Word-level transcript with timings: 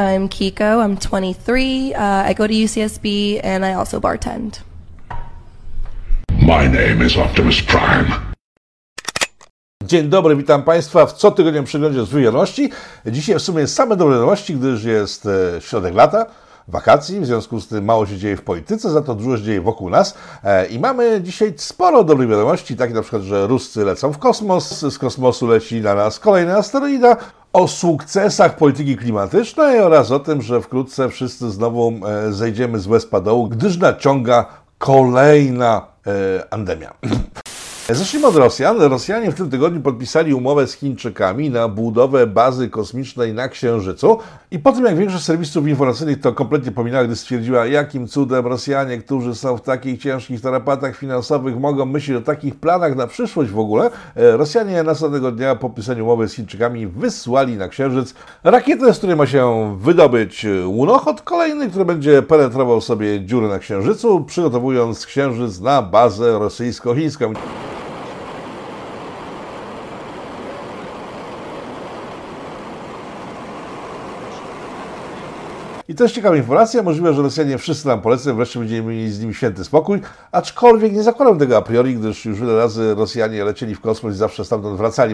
I'm 0.00 0.28
Kiko. 0.28 0.80
I'm 0.82 0.96
23. 0.96 1.92
Uh, 1.94 2.24
I 2.26 2.34
go 2.34 2.46
to 2.46 2.54
UCSB 2.54 3.40
and 3.44 3.66
I 3.66 3.74
also 3.74 4.00
bartend. 4.00 4.60
My 6.42 6.66
name 6.68 7.06
is 7.06 7.16
Optimus 7.16 7.62
Prime. 7.62 8.10
Dzień 9.84 10.08
dobry, 10.08 10.36
witam 10.36 10.62
Państwa 10.62 11.06
w 11.06 11.12
cotygodniowym 11.12 11.64
przeglądzie 11.64 12.04
z 12.04 12.14
wiadomości. 12.14 12.70
Dzisiaj 13.06 13.38
w 13.38 13.42
sumie 13.42 13.66
same 13.66 13.96
dobre 13.96 14.14
wiadomości, 14.14 14.54
gdyż 14.54 14.84
jest 14.84 15.26
e, 15.26 15.60
środek 15.60 15.94
lata, 15.94 16.26
wakacji, 16.68 17.20
w 17.20 17.26
związku 17.26 17.60
z 17.60 17.68
tym 17.68 17.84
mało 17.84 18.06
się 18.06 18.18
dzieje 18.18 18.36
w 18.36 18.42
polityce, 18.42 18.90
za 18.90 19.02
to 19.02 19.14
dużo 19.14 19.36
się 19.36 19.42
dzieje 19.42 19.60
wokół 19.60 19.90
nas. 19.90 20.14
E, 20.44 20.66
I 20.66 20.78
mamy 20.78 21.20
dzisiaj 21.22 21.54
sporo 21.56 22.04
dobrych 22.04 22.28
wiadomości, 22.28 22.76
takie 22.76 22.94
na 22.94 23.02
przykład, 23.02 23.22
że 23.22 23.46
Ruscy 23.46 23.84
lecą 23.84 24.12
w 24.12 24.18
kosmos, 24.18 24.80
z 24.80 24.98
kosmosu 24.98 25.46
leci 25.46 25.80
na 25.80 25.94
nas 25.94 26.18
kolejny 26.18 26.56
asteroida, 26.56 27.16
o 27.52 27.68
sukcesach 27.68 28.56
polityki 28.56 28.96
klimatycznej 28.96 29.80
oraz 29.80 30.10
o 30.10 30.18
tym, 30.18 30.42
że 30.42 30.60
wkrótce 30.60 31.08
wszyscy 31.08 31.50
znowu 31.50 31.92
e, 32.06 32.32
zejdziemy 32.32 32.78
z 32.78 32.86
łez 32.86 33.08
dołu, 33.24 33.48
gdyż 33.48 33.78
naciąga 33.78 34.46
kolejna 34.78 35.86
e, 36.06 36.54
andemia. 36.54 36.94
Zacznijmy 37.94 38.26
od 38.26 38.36
Rosjan. 38.36 38.80
Rosjanie 38.80 39.30
w 39.30 39.34
tym 39.34 39.50
tygodniu 39.50 39.80
podpisali 39.80 40.34
umowę 40.34 40.66
z 40.66 40.72
Chińczykami 40.72 41.50
na 41.50 41.68
budowę 41.68 42.26
bazy 42.26 42.68
kosmicznej 42.68 43.34
na 43.34 43.48
Księżycu. 43.48 44.18
I 44.50 44.58
po 44.58 44.72
tym, 44.72 44.84
jak 44.84 44.96
większość 44.96 45.24
serwisów 45.24 45.66
informacyjnych 45.66 46.20
to 46.20 46.32
kompletnie 46.32 46.72
pominęła, 46.72 47.04
gdy 47.04 47.16
stwierdziła, 47.16 47.66
jakim 47.66 48.08
cudem 48.08 48.46
Rosjanie, 48.46 48.98
którzy 48.98 49.34
są 49.34 49.56
w 49.56 49.60
takich 49.60 50.00
ciężkich 50.00 50.40
tarapatach 50.40 50.96
finansowych, 50.96 51.60
mogą 51.60 51.86
myśleć 51.86 52.18
o 52.18 52.20
takich 52.20 52.54
planach 52.54 52.96
na 52.96 53.06
przyszłość 53.06 53.50
w 53.50 53.58
ogóle, 53.58 53.90
e, 54.16 54.36
Rosjanie 54.36 54.82
następnego 54.82 55.32
dnia 55.32 55.54
po 55.54 55.60
podpisaniu 55.60 56.04
umowy 56.04 56.28
z 56.28 56.34
Chińczykami 56.34 56.86
wysłali 56.86 57.56
na 57.56 57.68
Księżyc 57.68 58.14
rakietę, 58.44 58.94
z 58.94 58.98
której 58.98 59.16
ma 59.16 59.26
się 59.26 59.76
wydobyć 59.80 60.46
łunochod 60.66 61.22
kolejny, 61.22 61.68
który 61.68 61.84
będzie 61.84 62.22
penetrował 62.22 62.80
sobie 62.80 63.24
dziury 63.24 63.48
na 63.48 63.58
Księżycu, 63.58 64.24
przygotowując 64.24 65.06
Księżyc 65.06 65.60
na 65.60 65.82
bazę 65.82 66.38
rosyjsko-chińską. 66.38 67.34
I 75.90 75.94
jest 76.00 76.14
ciekawa 76.14 76.36
informacja. 76.36 76.82
Możliwe, 76.82 77.14
że 77.14 77.22
Rosjanie 77.22 77.58
wszyscy 77.58 77.88
nam 77.88 78.00
polecą, 78.00 78.36
wreszcie 78.36 78.58
będziemy 78.58 78.92
mieli 78.92 79.12
z 79.12 79.20
nimi 79.20 79.34
święty 79.34 79.64
spokój. 79.64 80.00
Aczkolwiek 80.32 80.92
nie 80.92 81.02
zakładam 81.02 81.38
tego 81.38 81.56
a 81.56 81.62
priori, 81.62 81.94
gdyż 81.94 82.24
już 82.24 82.40
wiele 82.40 82.56
razy 82.56 82.94
Rosjanie 82.94 83.44
lecieli 83.44 83.74
w 83.74 83.80
kosmos 83.80 84.14
i 84.14 84.16
zawsze 84.16 84.44
stamtąd 84.44 84.78
wracali. 84.78 85.12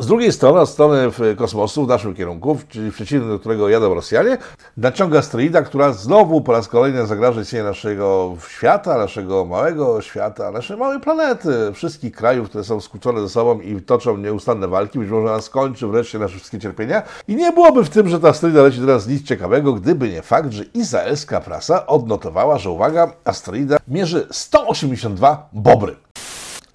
Z 0.00 0.06
drugiej 0.06 0.32
strony, 0.32 0.60
od 0.60 0.68
strony 0.68 1.10
kosmosu, 1.36 1.84
w 1.84 1.88
naszym 1.88 2.14
kierunku, 2.14 2.58
czyli 2.68 2.90
w 2.90 2.94
przeciwnym, 2.94 3.30
do 3.30 3.38
którego 3.38 3.68
jadą 3.68 3.94
Rosjanie, 3.94 4.38
naciąga 4.76 5.18
asteroida, 5.18 5.62
która 5.62 5.92
znowu 5.92 6.40
po 6.40 6.52
raz 6.52 6.68
kolejny 6.68 7.06
zagraża 7.06 7.40
istnienie 7.40 7.64
naszego 7.64 8.36
świata, 8.48 8.98
naszego 8.98 9.44
małego 9.44 10.02
świata, 10.02 10.50
naszej 10.50 10.76
małej 10.76 11.00
planety, 11.00 11.48
wszystkich 11.74 12.12
krajów, 12.12 12.48
które 12.48 12.64
są 12.64 12.80
skłócone 12.80 13.20
ze 13.20 13.28
sobą 13.28 13.60
i 13.60 13.82
toczą 13.82 14.16
nieustanne 14.16 14.68
walki. 14.68 14.98
Być 14.98 15.10
może 15.10 15.32
ona 15.32 15.40
skończy 15.40 15.86
wreszcie 15.86 16.18
nasze 16.18 16.36
wszystkie 16.36 16.58
cierpienia. 16.58 17.02
I 17.28 17.36
nie 17.36 17.52
byłoby 17.52 17.84
w 17.84 17.90
tym, 17.90 18.08
że 18.08 18.20
ta 18.20 18.28
asteroida 18.28 18.62
leci 18.62 18.80
teraz 18.80 19.06
nic 19.06 19.22
ciekawego, 19.22 19.72
gdyby 19.72 20.08
nie 20.08 20.22
fakt, 20.22 20.52
że 20.52 20.64
izraelska 20.74 21.40
prasa 21.40 21.86
odnotowała, 21.86 22.58
że 22.58 22.70
uwaga, 22.70 23.12
asteroida 23.24 23.76
mierzy 23.88 24.26
182 24.30 25.48
bobry. 25.52 25.96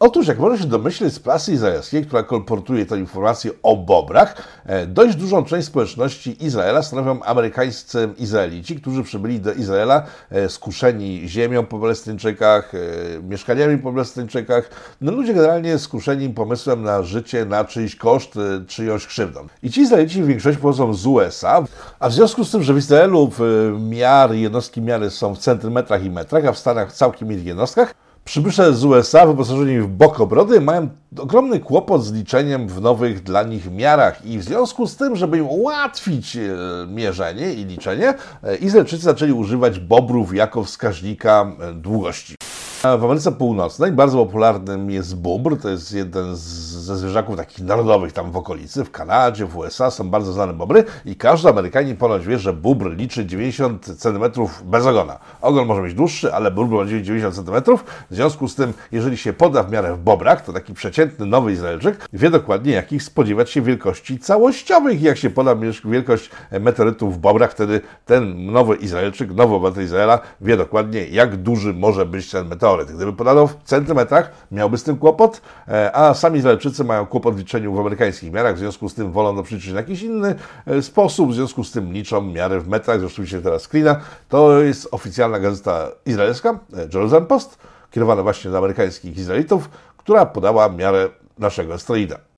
Otóż, 0.06 0.28
jak 0.28 0.40
można 0.40 0.58
się 0.58 0.66
domyśleć 0.66 1.14
z 1.14 1.20
prasy 1.20 1.54
izraelskiej, 1.54 2.06
która 2.06 2.24
kolportuje 2.24 2.86
tę 2.86 2.98
informację 2.98 3.52
o 3.64 3.78
bobrach, 3.78 4.36
e, 4.66 4.88
dość 4.88 5.16
dużą 5.16 5.46
część 5.46 5.68
społeczności 5.68 6.46
Izraela 6.46 6.84
stanowią 6.84 7.24
amerykańscy 7.24 8.10
Izraelici, 8.18 8.76
którzy 8.76 9.04
przybyli 9.04 9.40
do 9.40 9.54
Izraela 9.54 10.04
e, 10.30 10.50
skuszeni 10.50 11.30
ziemią 11.30 11.66
po 11.66 11.80
Palestyńczykach, 11.80 12.74
e, 12.76 12.80
mieszkaniami 13.22 13.78
po 13.78 13.92
Palestyńczykach. 13.92 14.70
No, 15.02 15.12
ludzie 15.12 15.34
generalnie 15.34 15.80
skuszeni 15.80 16.30
pomysłem 16.30 16.84
na 16.84 17.04
życie 17.04 17.46
na 17.46 17.66
czyjś 17.66 17.96
koszt, 17.96 18.34
czyjąś 18.68 19.08
krzywdą. 19.08 19.48
I 19.64 19.72
ci 19.72 19.82
Izraelici 19.82 20.24
w 20.24 20.28
większości 20.28 20.62
pochodzą 20.62 20.94
z 20.94 21.06
USA, 21.06 21.64
a 22.00 22.10
w 22.10 22.14
związku 22.14 22.46
z 22.46 22.52
tym, 22.52 22.64
że 22.64 22.74
w 22.74 22.78
Izraelu 22.78 23.32
miary, 23.80 24.40
jednostki 24.40 24.82
miary 24.82 25.10
są 25.10 25.36
w 25.36 25.40
centymetrach 25.40 26.04
i 26.04 26.10
metrach, 26.10 26.46
a 26.46 26.52
w 26.52 26.58
Stanach 26.58 26.94
całkiem 26.94 27.32
innych 27.32 27.46
jednostkach, 27.46 27.94
Przybysze 28.26 28.74
z 28.74 28.86
USA 28.86 29.26
wyposażeni 29.26 29.80
w 29.80 29.88
bokobrody 29.88 30.62
mają 30.62 30.90
ogromny 31.20 31.60
kłopot 31.60 32.06
z 32.06 32.12
liczeniem 32.12 32.68
w 32.68 32.82
nowych 32.82 33.24
dla 33.24 33.44
nich 33.44 33.72
miarach 33.72 34.26
i 34.26 34.40
w 34.40 34.44
związku 34.44 34.88
z 34.88 34.96
tym, 34.96 35.16
żeby 35.16 35.38
im 35.38 35.48
ułatwić 35.48 36.36
e, 36.36 36.42
mierzenie 36.88 37.54
i 37.54 37.66
liczenie, 37.66 38.14
e, 38.44 38.56
Izraelczycy 38.56 39.04
zaczęli 39.04 39.32
używać 39.32 39.80
bobrów 39.80 40.36
jako 40.36 40.64
wskaźnika 40.64 41.52
e, 41.60 41.74
długości. 41.74 42.36
W 42.84 42.86
Ameryce 42.86 43.32
Północnej 43.32 43.92
bardzo 43.92 44.26
popularnym 44.26 44.92
jest 44.92 45.18
bóbr, 45.18 45.58
to 45.58 45.70
jest 45.70 45.94
jeden 45.94 46.36
z, 46.36 46.40
ze 46.40 46.98
zwierzaków 46.98 47.38
takich 47.38 47.66
narodowych 47.66 48.14
tam 48.14 48.32
w 48.32 48.38
okolicy, 48.38 48.86
w 48.86 48.92
Kanadzie, 48.92 49.46
w 49.46 49.58
USA 49.58 49.92
są 49.92 50.10
bardzo 50.10 50.34
znane 50.34 50.54
bobry 50.54 50.84
i 51.06 51.16
każdy 51.16 51.50
Amerykanin 51.50 51.98
ponoć 51.98 52.26
wie, 52.26 52.40
że 52.40 52.54
bóbr 52.54 52.96
liczy 52.96 53.26
90 53.26 53.86
cm 53.98 54.24
bez 54.64 54.86
ogona. 54.86 55.20
Ogon 55.42 55.68
może 55.68 55.82
być 55.82 55.94
dłuższy, 55.94 56.34
ale 56.34 56.52
bóbr 56.52 56.76
ma 56.76 56.86
90 56.86 57.36
cm, 57.36 57.78
w 58.12 58.16
związku 58.16 58.48
z 58.48 58.56
tym, 58.56 58.74
jeżeli 58.92 59.18
się 59.18 59.34
poda 59.34 59.64
w 59.64 59.72
miarę 59.72 59.96
w 59.96 60.00
bobrach, 60.00 60.42
to 60.46 60.54
taki 60.54 60.74
przeciętny 60.74 61.26
nowy 61.26 61.52
Izraelczyk 61.52 62.08
wie 62.14 62.30
dokładnie, 62.30 62.72
jakich 62.72 63.04
spodziewać 63.04 63.50
się 63.50 63.62
wielkości 63.62 64.20
całościowych. 64.20 65.02
Jak 65.02 65.18
się 65.18 65.30
poda 65.30 65.56
wielkość 65.86 66.30
meteorytów 66.52 67.16
w 67.16 67.18
bobrach, 67.18 67.52
wtedy 67.52 67.82
ten 68.06 68.52
nowy 68.52 68.76
Izraelczyk, 68.76 69.32
nowy 69.32 69.56
obywatel 69.56 69.84
Izraela 69.84 70.20
wie 70.42 70.58
dokładnie, 70.58 71.08
jak 71.08 71.38
duży 71.38 71.74
może 71.74 72.06
być 72.06 72.32
ten 72.32 72.48
meteoryt 72.48 72.73
teoretyk. 72.74 72.96
Gdyby 72.96 73.14
podano 73.14 73.48
w 73.48 73.56
centymetrach, 73.64 74.32
miałby 74.52 74.78
z 74.78 74.84
tym 74.84 74.98
kłopot, 74.98 75.42
e, 75.68 75.96
a 75.96 76.14
sami 76.14 76.40
Izraelczycy 76.40 76.84
mają 76.84 77.06
kłopot 77.06 77.36
w 77.36 77.38
liczeniu 77.38 77.74
w 77.74 77.80
amerykańskich 77.80 78.32
miarach, 78.32 78.56
w 78.56 78.60
związku 78.60 78.90
z 78.90 78.94
tym 78.94 79.12
wolą 79.12 79.36
to 79.36 79.44
przeliczyć 79.44 79.72
na 79.72 79.80
jakiś 79.80 80.02
inny 80.02 80.36
e, 80.68 80.82
sposób, 80.82 81.32
w 81.32 81.34
związku 81.34 81.64
z 81.64 81.72
tym 81.72 81.94
liczą 81.94 82.22
miary 82.22 82.60
w 82.60 82.68
metrach, 82.68 83.00
zresztą 83.00 83.26
się 83.26 83.42
teraz 83.42 83.68
klina. 83.68 84.00
To 84.30 84.62
jest 84.62 84.88
oficjalna 84.92 85.40
gazeta 85.40 85.88
izraelska, 86.06 86.60
e, 86.74 86.82
Jerusalem 86.94 87.26
Post, 87.26 87.58
kierowana 87.92 88.24
właśnie 88.24 88.52
do 88.52 88.58
amerykańskich 88.58 89.18
Izraelitów, 89.18 89.70
która 89.98 90.26
podała 90.26 90.70
miarę 90.70 91.10
naszego 91.40 91.74
asteroida. 91.74 92.33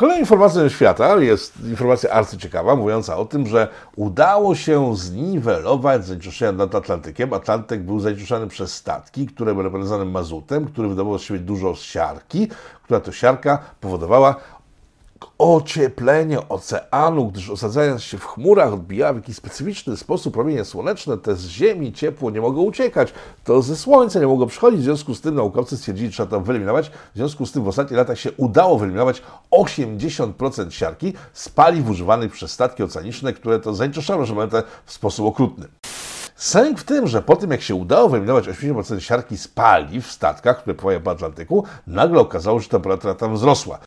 Kolejną 0.00 0.20
informacją 0.20 0.68
świata 0.68 1.16
jest 1.16 1.60
informacja 1.64 2.10
arcyciekawa, 2.10 2.76
mówiąca 2.76 3.16
o 3.16 3.24
tym, 3.24 3.46
że 3.46 3.68
udało 3.96 4.54
się 4.54 4.96
zniwelować 4.96 6.06
zanieczyszczenia 6.06 6.52
nad 6.52 6.74
Atlantykiem. 6.74 7.32
Atlantyk 7.32 7.82
był 7.82 8.00
zanieczyszczany 8.00 8.46
przez 8.46 8.74
statki, 8.74 9.26
które 9.26 9.52
były 9.52 9.64
napędzane 9.64 10.04
mazutem, 10.04 10.66
który 10.66 10.88
wydawał 10.88 11.18
z 11.18 11.22
siebie 11.22 11.40
dużo 11.40 11.74
siarki, 11.74 12.48
która 12.82 13.00
to 13.00 13.12
siarka 13.12 13.58
powodowała 13.80 14.36
ocieplenie 15.38 16.48
oceanu, 16.48 17.26
gdyż 17.26 17.50
osadzając 17.50 18.02
się 18.02 18.18
w 18.18 18.24
chmurach 18.24 18.72
odbija 18.72 19.12
w 19.12 19.16
jakiś 19.16 19.36
specyficzny 19.36 19.96
sposób 19.96 20.34
promienie 20.34 20.64
słoneczne, 20.64 21.18
te 21.18 21.36
z 21.36 21.46
Ziemi 21.46 21.92
ciepło 21.92 22.30
nie 22.30 22.40
mogą 22.40 22.62
uciekać, 22.62 23.12
to 23.44 23.62
ze 23.62 23.76
Słońca 23.76 24.20
nie 24.20 24.26
mogą 24.26 24.46
przychodzić, 24.46 24.80
w 24.80 24.84
związku 24.84 25.14
z 25.14 25.20
tym 25.20 25.34
naukowcy 25.34 25.76
stwierdzili, 25.76 26.08
że 26.08 26.14
trzeba 26.14 26.30
to 26.30 26.40
wyeliminować, 26.40 26.90
w 27.14 27.16
związku 27.16 27.46
z 27.46 27.52
tym 27.52 27.64
w 27.64 27.68
ostatnich 27.68 27.98
latach 27.98 28.18
się 28.18 28.32
udało 28.32 28.78
wyeliminować 28.78 29.22
80% 29.50 30.70
siarki 30.70 31.12
z 31.32 31.48
paliw 31.48 31.88
używanych 31.88 32.32
przez 32.32 32.50
statki 32.50 32.82
oceaniczne, 32.82 33.32
które 33.32 33.60
to 33.60 33.74
zanieczyszczają 33.74 34.26
planetę 34.26 34.62
w 34.84 34.92
sposób 34.92 35.26
okrutny. 35.26 35.68
Sęk 36.36 36.78
w 36.78 36.84
tym, 36.84 37.06
że 37.06 37.22
po 37.22 37.36
tym 37.36 37.50
jak 37.50 37.62
się 37.62 37.74
udało 37.74 38.08
wyeliminować 38.08 38.44
80% 38.44 38.98
siarki 38.98 39.38
z 39.38 39.48
paliw 39.48 40.06
w 40.06 40.12
statkach, 40.12 40.58
które 40.58 40.74
pływają 40.74 41.00
po 41.00 41.10
Atlantyku, 41.10 41.64
nagle 41.86 42.20
okazało 42.20 42.58
się, 42.58 42.62
że 42.62 42.68
temperatura 42.68 43.14
tam 43.14 43.34
wzrosła. 43.34 43.78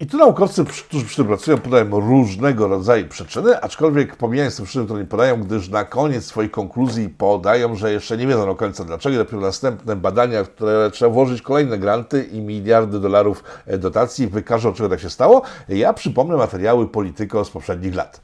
I 0.00 0.06
tu 0.06 0.16
naukowcy, 0.16 0.64
którzy 0.64 1.04
przy 1.04 1.16
tym 1.16 1.26
pracują, 1.26 1.58
podają 1.58 2.00
różnego 2.00 2.68
rodzaju 2.68 3.08
przyczyny, 3.08 3.60
aczkolwiek 3.60 4.16
pomijając 4.16 4.56
te 4.56 4.62
przyczyny, 4.62 4.84
które 4.84 5.00
nie 5.00 5.06
podają, 5.06 5.42
gdyż 5.42 5.68
na 5.68 5.84
koniec 5.84 6.24
swoich 6.24 6.50
konkluzji 6.50 7.08
podają, 7.08 7.74
że 7.76 7.92
jeszcze 7.92 8.16
nie 8.16 8.26
wiedzą 8.26 8.46
do 8.46 8.54
końca 8.54 8.84
dlaczego, 8.84 9.16
dopiero 9.16 9.40
następne 9.40 9.96
badania, 9.96 10.44
które 10.44 10.90
trzeba 10.90 11.12
włożyć 11.12 11.42
kolejne 11.42 11.78
granty 11.78 12.22
i 12.22 12.40
miliardy 12.40 13.00
dolarów 13.00 13.44
e, 13.66 13.78
dotacji, 13.78 14.26
wykażą, 14.26 14.72
czego 14.72 14.88
tak 14.88 15.00
się 15.00 15.10
stało. 15.10 15.42
Ja 15.68 15.92
przypomnę 15.92 16.36
materiały 16.36 16.88
Polityko 16.88 17.44
z 17.44 17.50
poprzednich 17.50 17.94
lat. 17.94 18.20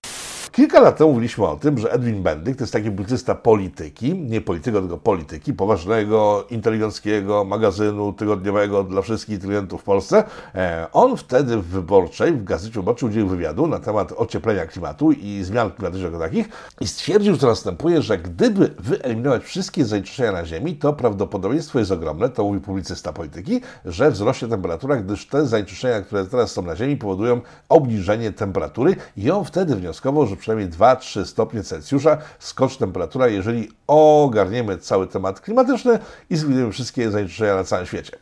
Kilka 0.55 0.81
lat 0.81 0.97
temu 0.97 1.11
mówiliśmy 1.11 1.47
o 1.47 1.57
tym, 1.57 1.79
że 1.79 1.93
Edwin 1.93 2.23
Bendyk 2.23 2.57
to 2.57 2.63
jest 2.63 2.73
taki 2.73 2.91
publicysta 2.91 3.35
polityki, 3.35 4.15
nie 4.15 4.41
polityka, 4.41 4.81
tylko 4.81 4.99
polityki, 4.99 5.53
poważnego, 5.55 6.47
inteligenckiego 6.51 7.45
magazynu 7.45 8.13
tygodniowego 8.13 8.85
dla 8.85 9.03
wszystkich 9.03 9.41
klientów 9.41 9.81
w 9.81 9.85
Polsce. 9.85 10.25
E, 10.55 10.87
on 10.93 11.17
wtedy 11.17 11.63
Wyborczej 11.65 12.33
w 12.33 12.45
Gazecie 12.45 12.75
Wyborczej 12.75 13.09
udzielił 13.09 13.29
wywiadu 13.29 13.67
na 13.67 13.79
temat 13.79 14.13
ocieplenia 14.17 14.67
klimatu 14.67 15.13
i 15.13 15.43
zmian 15.43 15.71
klimatycznych 15.71 16.13
jako 16.13 16.25
takich 16.25 16.49
i 16.81 16.89
stwierdził, 16.89 17.37
że 17.37 17.47
następuje, 17.47 18.03
że 18.03 18.19
gdyby 18.19 18.75
wyeliminować 18.79 19.45
wszystkie 19.45 19.85
zanieczyszczenia 19.85 20.33
na 20.33 20.45
Ziemi, 20.47 20.77
to 20.77 20.93
prawdopodobieństwo 20.93 21.79
jest 21.79 21.91
ogromne, 21.91 22.29
to 22.29 22.45
mówi 22.45 22.61
publicysta 22.61 23.13
polityki, 23.13 23.61
że 23.85 24.11
wzrośnie 24.11 24.49
temperatura, 24.49 24.97
gdyż 24.97 25.27
te 25.27 25.47
zanieczyszczenia, 25.47 26.01
które 26.01 26.27
teraz 26.27 26.53
są 26.53 26.63
na 26.63 26.77
Ziemi, 26.77 26.97
powodują 26.97 27.41
obniżenie 27.69 28.33
temperatury 28.33 28.97
i 29.17 29.31
on 29.31 29.45
wtedy 29.45 29.77
wnioskował, 29.77 30.27
że 30.27 30.37
przynajmniej 30.37 30.71
2-3 30.71 31.25
stopnie 31.25 31.63
Celsjusza 31.63 32.19
skoczy 32.39 32.79
temperatura, 32.79 33.29
jeżeli 33.29 33.69
ogarniemy 33.87 34.79
cały 34.79 35.07
temat 35.07 35.41
klimatyczny 35.41 35.99
i 36.31 36.37
zlikwidujemy 36.37 36.73
wszystkie 36.73 37.11
zanieczyszczenia 37.11 37.57
na 37.57 37.65
całym 37.65 37.87
świecie. 37.87 38.19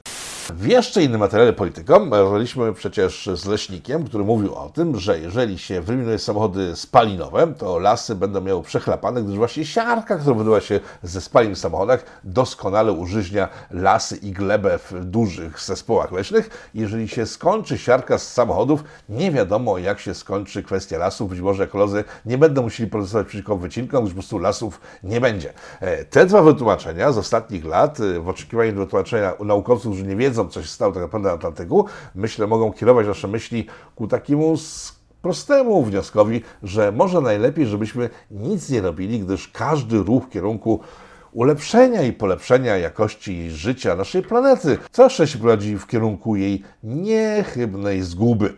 W 0.51 0.67
jeszcze 0.67 1.03
innym 1.03 1.21
materiale 1.21 1.53
Politykom 1.53 2.15
rozmawialiśmy 2.15 2.73
przecież 2.73 3.31
z 3.37 3.47
leśnikiem, 3.47 4.05
który 4.05 4.25
mówił 4.25 4.55
o 4.55 4.69
tym, 4.69 4.99
że 4.99 5.19
jeżeli 5.19 5.59
się 5.59 5.81
wyeliminuje 5.81 6.19
samochody 6.19 6.77
spalinowe, 6.77 7.55
to 7.59 7.79
lasy 7.79 8.15
będą 8.15 8.41
miały 8.41 8.63
przechlapane, 8.63 9.23
gdyż 9.23 9.37
właśnie 9.37 9.65
siarka, 9.65 10.17
która 10.19 10.35
wydobywa 10.35 10.61
się 10.61 10.81
ze 11.03 11.21
spalin 11.21 11.55
w 11.55 11.59
samochodach, 11.59 12.05
doskonale 12.25 12.93
użyźnia 12.93 13.49
lasy 13.71 14.17
i 14.17 14.33
glebę 14.33 14.79
w 14.79 15.05
dużych 15.05 15.61
zespołach 15.61 16.13
leśnych. 16.13 16.71
Jeżeli 16.75 17.09
się 17.09 17.27
skończy 17.27 17.79
siarka 17.79 18.19
z 18.19 18.33
samochodów, 18.33 18.85
nie 19.09 19.31
wiadomo 19.31 19.79
jak 19.79 20.01
się 20.01 20.15
skończy 20.15 20.63
kwestia 20.63 20.99
lasów. 20.99 21.31
Być 21.31 21.41
może 21.41 21.65
ekolodzy 21.65 22.05
nie 22.27 22.39
będą 22.39 22.63
musieli 22.63 22.91
protestować 22.91 23.27
przeciwko 23.27 23.57
wycinkom, 23.57 24.01
gdyż 24.01 24.15
po 24.15 24.19
prostu 24.19 24.39
lasów 24.39 24.81
nie 25.03 25.21
będzie. 25.21 25.53
E, 25.81 26.05
te 26.05 26.27
dwa 26.27 26.43
wytłumaczenia 26.43 27.13
z 27.13 27.19
ostatnich 27.19 27.65
lat, 27.65 28.01
e, 28.01 28.21
w 28.21 28.29
oczekiwaniu 28.29 28.75
wytłumaczenia 28.75 29.33
naukowców, 29.45 29.93
którzy 29.93 30.09
nie 30.09 30.17
wiedzą, 30.17 30.49
co 30.49 30.63
się 30.63 30.69
stało 30.69 30.93
tak 30.93 31.03
naprawdę 31.03 31.29
na 31.29 31.35
Atlantyku, 31.35 31.87
myślę, 32.15 32.47
mogą 32.47 32.73
kierować 32.73 33.07
myśli 33.29 33.67
ku 33.95 34.09
takiemu 34.09 34.55
prostemu 35.23 35.85
wnioskowi, 35.85 36.43
że 36.63 36.93
może 36.93 37.21
najlepiej, 37.21 37.67
żebyśmy 37.67 38.11
nic 38.31 38.71
nie 38.71 38.81
robili, 38.81 39.21
gdyż 39.21 39.49
każdy 39.49 39.99
ruch 39.99 40.25
w 40.25 40.31
kierunku 40.31 40.81
ulepszenia 41.33 42.03
i 42.03 42.13
polepszenia 42.13 42.77
jakości 42.77 43.51
życia 43.51 43.97
naszej 43.97 44.23
planety 44.23 44.79
zawsze 44.93 45.27
się 45.27 45.39
prowadzi 45.39 45.79
w 45.79 45.87
kierunku 45.87 46.37
jej 46.37 46.63
niechybnej 46.83 48.03
zguby. 48.03 48.55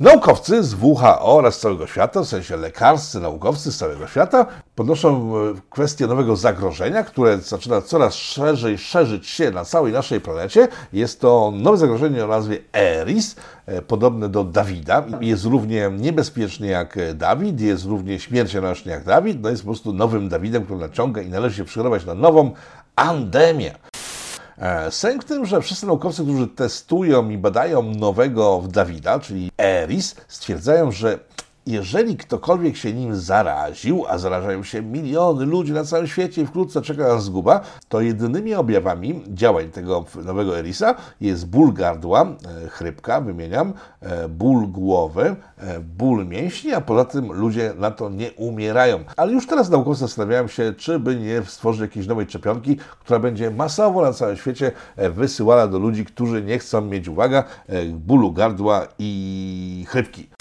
Naukowcy 0.00 0.62
z 0.62 0.74
WHO 0.74 1.36
oraz 1.36 1.58
całego 1.58 1.86
świata, 1.86 2.20
w 2.20 2.26
sensie 2.26 2.56
lekarscy, 2.56 3.20
naukowcy 3.20 3.72
z 3.72 3.78
całego 3.78 4.06
świata, 4.06 4.46
podnoszą 4.74 5.36
e, 5.36 5.54
kwestię 5.70 6.06
nowego 6.06 6.36
zagrożenia, 6.36 7.02
które 7.02 7.38
zaczyna 7.38 7.82
coraz 7.82 8.14
szerzej 8.14 8.78
szerzyć 8.78 9.26
się 9.26 9.50
na 9.50 9.64
całej 9.64 9.92
naszej 9.92 10.20
planecie. 10.20 10.68
Jest 10.92 11.20
to 11.20 11.52
nowe 11.56 11.76
zagrożenie 11.76 12.24
o 12.24 12.26
nazwie 12.26 12.58
ERIS, 12.72 13.36
e, 13.66 13.82
podobne 13.82 14.28
do 14.28 14.44
Dawida. 14.44 15.04
Jest 15.20 15.44
równie 15.44 15.90
niebezpieczny 15.98 16.66
jak 16.66 16.98
Dawid, 17.14 17.60
jest 17.60 17.84
równie 17.84 18.20
śmiercionośny 18.20 18.92
jak 18.92 19.04
Dawid. 19.04 19.42
No 19.42 19.50
jest 19.50 19.62
po 19.62 19.66
prostu 19.66 19.92
nowym 19.92 20.28
Dawidem, 20.28 20.64
który 20.64 20.80
naciąga 20.80 21.22
i 21.22 21.28
należy 21.28 21.56
się 21.56 21.64
przygotować 21.64 22.04
na 22.04 22.14
nową 22.14 22.50
pandemię. 22.94 23.74
E, 24.58 24.90
sęk 24.90 25.22
w 25.22 25.26
tym, 25.26 25.46
że 25.46 25.60
wszyscy 25.60 25.86
naukowcy, 25.86 26.22
którzy 26.22 26.46
testują 26.46 27.30
i 27.30 27.38
badają 27.38 27.82
nowego 27.82 28.62
Dawida, 28.68 29.20
czyli 29.20 29.50
ERIS, 29.58 30.14
stwierdzają, 30.28 30.92
że 30.92 31.18
jeżeli 31.66 32.16
ktokolwiek 32.16 32.76
się 32.76 32.92
nim 32.92 33.16
zaraził, 33.16 34.04
a 34.08 34.18
zarażają 34.18 34.62
się 34.62 34.82
miliony 34.82 35.46
ludzi 35.46 35.72
na 35.72 35.84
całym 35.84 36.06
świecie 36.06 36.42
i 36.42 36.46
wkrótce 36.46 36.82
czeka 36.82 37.02
nas 37.02 37.24
zguba, 37.24 37.60
to 37.88 38.00
jedynymi 38.00 38.54
objawami 38.54 39.22
działań 39.28 39.70
tego 39.70 40.04
nowego 40.24 40.58
Erisa 40.58 40.94
jest 41.20 41.48
ból 41.48 41.72
gardła, 41.72 42.22
e, 42.22 42.68
chrypka, 42.68 43.20
wymieniam, 43.20 43.72
e, 44.00 44.28
ból 44.28 44.66
głowy, 44.66 45.36
e, 45.58 45.80
ból 45.80 46.26
mięśni, 46.26 46.72
a 46.72 46.80
poza 46.80 47.04
tym 47.04 47.32
ludzie 47.32 47.74
na 47.78 47.90
to 47.90 48.10
nie 48.10 48.32
umierają. 48.32 49.04
Ale 49.16 49.32
już 49.32 49.46
teraz 49.46 49.70
naukowcy 49.70 50.00
zastanawiają 50.00 50.48
się, 50.48 50.72
czy 50.76 50.98
by 50.98 51.16
nie 51.16 51.42
stworzyć 51.42 51.80
jakiejś 51.80 52.06
nowej 52.06 52.26
szczepionki, 52.26 52.76
która 53.00 53.18
będzie 53.18 53.50
masowo 53.50 54.02
na 54.02 54.12
całym 54.12 54.36
świecie 54.36 54.72
wysyłana 54.96 55.66
do 55.66 55.78
ludzi, 55.78 56.04
którzy 56.04 56.42
nie 56.42 56.58
chcą 56.58 56.80
mieć, 56.80 57.08
uwaga, 57.08 57.44
bólu 57.92 58.32
gardła 58.32 58.86
i 58.98 59.84
chrypki. 59.88 60.33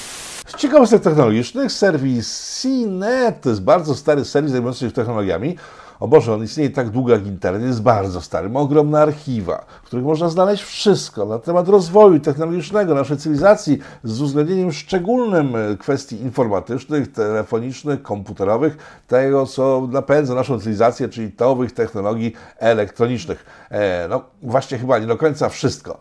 Z 0.54 0.58
ciekawostek 0.58 1.02
technologicznych 1.02 1.72
serwis 1.72 2.60
CNET 2.62 3.42
to 3.42 3.50
jest 3.50 3.64
bardzo 3.64 3.96
stary 3.96 4.26
serwis 4.26 4.52
zajmujący 4.52 4.80
się 4.80 4.92
technologiami. 4.92 5.56
O 6.00 6.08
Boże, 6.08 6.34
on 6.34 6.44
istnieje 6.44 6.70
tak 6.70 6.90
długo 6.90 7.14
jak 7.14 7.28
internet, 7.28 7.64
jest 7.64 7.82
bardzo 7.82 8.22
stary, 8.22 8.50
ma 8.50 8.60
ogromne 8.60 9.02
archiwa, 9.02 9.66
w 9.84 9.86
których 9.86 10.06
można 10.06 10.30
znaleźć 10.30 10.64
wszystko 10.64 11.26
na 11.26 11.40
temat 11.40 11.68
rozwoju 11.68 12.20
technologicznego 12.20 12.96
naszej 12.96 13.18
cywilizacji 13.18 13.80
z 14.04 14.22
uwzględnieniem 14.22 14.72
szczególnym 14.72 15.56
e, 15.56 15.78
kwestii 15.78 16.22
informatycznych, 16.22 17.12
telefonicznych, 17.12 18.02
komputerowych, 18.02 18.78
tego 19.08 19.46
co 19.46 19.88
napędza 19.92 20.36
naszą 20.36 20.60
cywilizację, 20.60 21.10
czyli 21.10 21.32
towych 21.32 21.72
technologii 21.72 22.34
elektronicznych. 22.58 23.46
E, 23.70 24.08
no 24.08 24.24
właśnie 24.42 24.78
chyba 24.78 25.00
nie 25.00 25.08
do 25.08 25.18
końca 25.18 25.50
wszystko. 25.50 26.00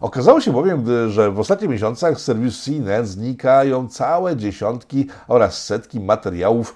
Okazało 0.00 0.40
się 0.40 0.52
bowiem, 0.52 0.84
że 1.10 1.30
w 1.30 1.40
ostatnich 1.40 1.70
miesiącach 1.70 2.20
z 2.20 2.24
serwisu 2.24 2.64
CNET 2.64 3.08
znikają 3.08 3.88
całe 3.88 4.36
dziesiątki 4.36 5.06
oraz 5.28 5.64
setki 5.64 6.00
materiałów 6.00 6.74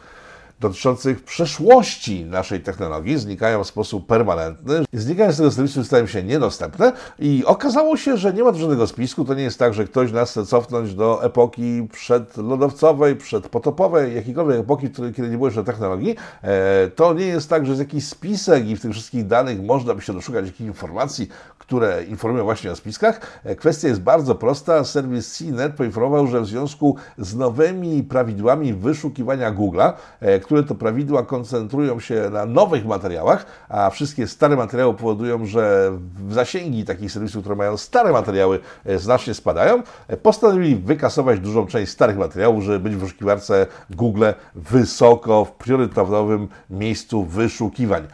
dotyczących 0.69 1.25
przeszłości 1.25 2.25
naszej 2.25 2.61
technologii 2.61 3.19
znikają 3.19 3.65
w 3.65 3.67
sposób 3.67 4.07
permanentny. 4.07 4.85
Znikają 4.93 5.33
z 5.33 5.37
tego 5.37 5.51
serwisu 5.51 5.85
stają 5.85 6.07
się 6.07 6.23
niedostępne 6.23 6.93
i 7.19 7.43
okazało 7.47 7.97
się, 7.97 8.17
że 8.17 8.33
nie 8.33 8.45
ma 8.45 8.53
żadnego 8.55 8.87
spisku. 8.87 9.25
To 9.25 9.35
nie 9.35 9.43
jest 9.43 9.59
tak, 9.59 9.75
że 9.75 9.85
ktoś 9.85 10.13
nas 10.13 10.31
chce 10.31 10.47
cofnąć 10.47 10.95
do 10.95 11.25
epoki 11.25 11.89
przedlodowcowej, 11.93 13.17
przedpotopowej, 13.17 14.15
jakiejkolwiek 14.15 14.61
epoki, 14.61 14.91
kiedy 14.91 15.29
nie 15.29 15.37
było 15.37 15.49
jeszcze 15.49 15.65
technologii. 15.65 16.17
E, 16.43 16.89
to 16.89 17.15
nie 17.15 17.27
jest 17.27 17.51
tak, 17.51 17.67
że 17.67 17.73
jest 17.73 17.81
jakiś 17.81 18.09
spisek 18.09 18.69
i 18.69 18.77
w 18.77 18.81
tych 18.81 18.93
wszystkich 18.93 19.27
danych 19.27 19.63
można 19.63 19.95
by 19.95 20.03
się 20.03 20.13
doszukać 20.13 20.47
jakichś 20.47 20.61
informacji, 20.61 21.29
które 21.59 22.05
informują 22.05 22.45
właśnie 22.45 22.73
o 22.73 22.77
spiskach. 22.77 23.41
E, 23.45 23.57
kwestia 23.57 23.89
jest 23.89 24.01
bardzo 24.01 24.35
prosta. 24.35 24.85
Serwis 24.85 25.39
CNET 25.39 25.75
poinformował, 25.75 26.27
że 26.27 26.41
w 26.41 26.47
związku 26.47 26.97
z 27.19 27.35
nowymi 27.35 28.03
prawidłami 28.03 28.75
wyszukiwania 28.75 29.53
Google'a, 29.53 29.93
e, 30.21 30.41
które 30.55 30.69
to 30.69 30.75
prawidła 30.75 31.23
koncentrują 31.23 32.01
się 32.01 32.31
na 32.33 32.47
nowych 32.47 32.87
materiałach, 32.87 33.47
a 33.69 33.91
wszystkie 33.91 34.27
stare 34.27 34.57
materiały 34.57 34.95
powodują, 34.95 35.47
że 35.47 35.93
zasięgi 36.31 36.85
takich 36.85 37.13
serwisów, 37.13 37.43
które 37.43 37.57
mają 37.57 37.77
stare 37.77 38.13
materiały, 38.13 38.61
e, 38.85 38.99
znacznie 38.99 39.35
spadają, 39.35 39.83
postanowili 40.23 40.77
wykasować 40.77 41.41
dużą 41.41 41.67
część 41.67 41.93
starych 41.93 42.19
materiałów, 42.19 42.65
żeby 42.65 42.79
być 42.81 42.97
w 42.97 42.99
wyszukiwarce 42.99 43.67
Google 43.91 44.25
wysoko 44.55 45.45
w 45.45 45.53
priorytetowym 45.53 46.49
miejscu 46.71 47.25
wyszukiwań. 47.25 48.07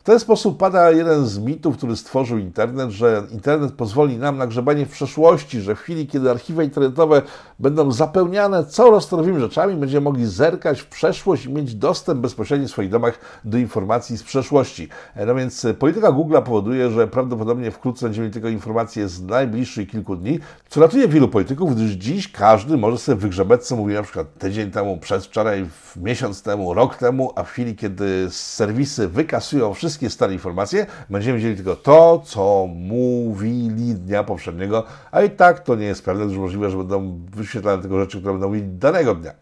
W 0.00 0.02
ten 0.02 0.20
sposób 0.20 0.58
pada 0.58 0.90
jeden 0.90 1.26
z 1.26 1.38
mitów, 1.38 1.76
który 1.76 1.96
stworzył 1.96 2.38
internet, 2.38 2.90
że 2.90 3.22
internet 3.30 3.72
pozwoli 3.72 4.16
nam 4.16 4.38
na 4.38 4.46
grzebanie 4.46 4.86
w 4.86 4.90
przeszłości, 4.90 5.60
że 5.60 5.74
w 5.74 5.78
chwili, 5.78 6.06
kiedy 6.06 6.30
archiwa 6.30 6.62
internetowe 6.62 7.22
będą 7.58 7.92
zapełniane 7.92 8.64
coraz 8.64 9.10
rzeczami, 9.38 9.76
będziemy 9.76 10.04
mogli 10.04 10.26
zerkać 10.26 10.80
w 10.80 10.86
przeszłość 10.86 11.44
i 11.44 11.52
mieć 11.52 11.74
dostęp 11.74 12.20
bezpośredni 12.20 12.66
w 12.66 12.70
swoich 12.70 12.90
domach 12.90 13.18
do 13.44 13.58
informacji 13.58 14.18
z 14.18 14.22
przeszłości. 14.22 14.88
E, 15.14 15.26
no 15.26 15.34
więc 15.34 15.66
polityka 15.78 16.12
Google 16.12 16.36
powoduje, 16.44 16.90
że 16.90 17.08
prawdopodobnie 17.08 17.70
wkrótce 17.70 18.06
będziemy 18.06 18.24
mieli 18.24 18.32
tylko 18.32 18.48
informacje 18.48 19.08
z 19.08 19.22
najbliższych 19.22 19.88
kilku 19.88 20.16
dni, 20.16 20.38
co 20.68 20.80
ratuje 20.80 21.08
wielu 21.08 21.28
polityków, 21.28 21.74
gdyż 21.74 21.90
dziś 21.90 22.32
każdy 22.32 22.76
może 22.76 22.98
sobie 22.98 23.18
wygrzebać, 23.18 23.66
co 23.66 23.76
mówił 23.76 23.96
na 23.96 24.02
przykład 24.02 24.38
tydzień 24.38 24.70
temu, 24.70 24.98
przedwczoraj, 24.98 25.66
miesiąc 25.96 26.42
temu, 26.42 26.74
rok 26.74 26.96
temu, 26.96 27.32
a 27.36 27.42
w 27.42 27.50
chwili, 27.50 27.76
kiedy 27.76 28.26
serwisy 28.30 29.08
wykasują 29.08 29.74
wszystkie 29.74 29.89
wszystkie 29.90 30.10
stare 30.10 30.32
informacje, 30.32 30.86
będziemy 31.10 31.38
wiedzieli 31.38 31.56
tylko 31.56 31.76
to, 31.76 32.22
co 32.24 32.66
mówili 32.74 33.94
dnia 33.94 34.24
poprzedniego, 34.24 34.84
a 35.12 35.22
i 35.22 35.30
tak 35.30 35.60
to 35.60 35.74
nie 35.74 35.86
jest 35.86 36.04
pewne, 36.04 36.30
że 36.30 36.40
możliwe, 36.40 36.70
że 36.70 36.76
będą 36.76 37.20
wyświetlane 37.34 37.82
tylko 37.82 38.00
rzeczy, 38.00 38.18
które 38.18 38.32
będą 38.32 38.48
mówili 38.48 38.66
danego 38.68 39.14
dnia. 39.14 39.32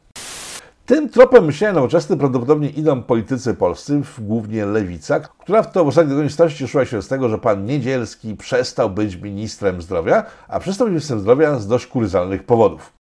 Tym 0.86 1.08
tropem 1.08 1.44
myślenia 1.44 1.74
nowoczesnym 1.74 2.18
prawdopodobnie 2.18 2.68
idą 2.68 3.02
politycy 3.02 3.54
polscy, 3.54 4.02
głównie 4.18 4.66
lewica, 4.66 5.20
która 5.20 5.62
w 5.62 5.72
to 5.72 5.84
w 5.84 5.88
ostatniej 5.88 6.16
konieczności 6.16 6.58
cieszyła 6.58 6.84
się 6.84 7.02
z 7.02 7.08
tego, 7.08 7.28
że 7.28 7.38
pan 7.38 7.64
Niedzielski 7.64 8.36
przestał 8.36 8.90
być 8.90 9.16
ministrem 9.16 9.82
zdrowia, 9.82 10.24
a 10.48 10.60
przestał 10.60 10.86
być 10.86 10.92
ministrem 10.92 11.20
zdrowia 11.20 11.58
z 11.58 11.66
dość 11.66 11.86
kuryzalnych 11.86 12.44
powodów. 12.44 12.92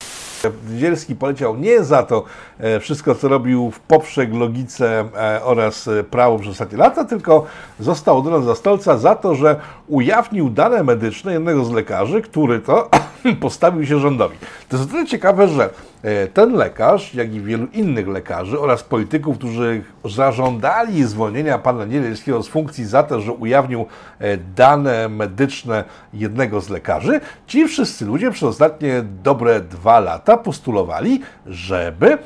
Niedzielski 0.69 1.15
poleciał 1.15 1.57
nie 1.57 1.83
za 1.83 2.03
to 2.03 2.23
e, 2.59 2.79
wszystko, 2.79 3.15
co 3.15 3.27
robił 3.27 3.71
w 3.71 3.79
poprzek, 3.79 4.33
logice 4.33 5.05
e, 5.15 5.43
oraz 5.43 5.87
e, 5.87 6.03
prawo 6.03 6.39
przez 6.39 6.51
ostatnie 6.51 6.77
lata, 6.77 7.05
tylko 7.05 7.45
został 7.79 8.17
odrony 8.17 8.45
za 8.45 8.55
stolca 8.55 8.97
za 8.97 9.15
to, 9.15 9.35
że 9.35 9.59
ujawnił 9.87 10.49
dane 10.49 10.83
medyczne 10.83 11.33
jednego 11.33 11.65
z 11.65 11.71
lekarzy, 11.71 12.21
który 12.21 12.59
to 12.59 12.89
postawił 13.41 13.85
się 13.85 13.99
rządowi. 13.99 14.37
To 14.69 14.77
jest 14.77 14.89
o 14.89 14.91
tyle 14.91 15.05
ciekawe, 15.05 15.47
że 15.47 15.69
e, 16.03 16.27
ten 16.27 16.53
lekarz, 16.53 17.13
jak 17.13 17.33
i 17.33 17.41
wielu 17.41 17.67
innych 17.73 18.07
lekarzy 18.07 18.59
oraz 18.59 18.83
polityków, 18.83 19.37
którzy 19.37 19.83
zażądali 20.05 21.03
zwolnienia 21.03 21.57
pana 21.57 21.85
Niedzielskiego 21.85 22.43
z 22.43 22.47
funkcji 22.47 22.85
za 22.85 23.03
to, 23.03 23.21
że 23.21 23.31
ujawnił 23.31 23.85
e, 24.19 24.37
dane 24.37 25.09
medyczne 25.09 25.83
jednego 26.13 26.61
z 26.61 26.69
lekarzy, 26.69 27.21
ci 27.47 27.67
wszyscy 27.67 28.05
ludzie 28.05 28.31
przez 28.31 28.43
ostatnie 28.43 29.03
dobre 29.23 29.61
dwa 29.61 29.99
lata 29.99 30.37
postulowali, 30.37 31.21
żeby 31.45 32.17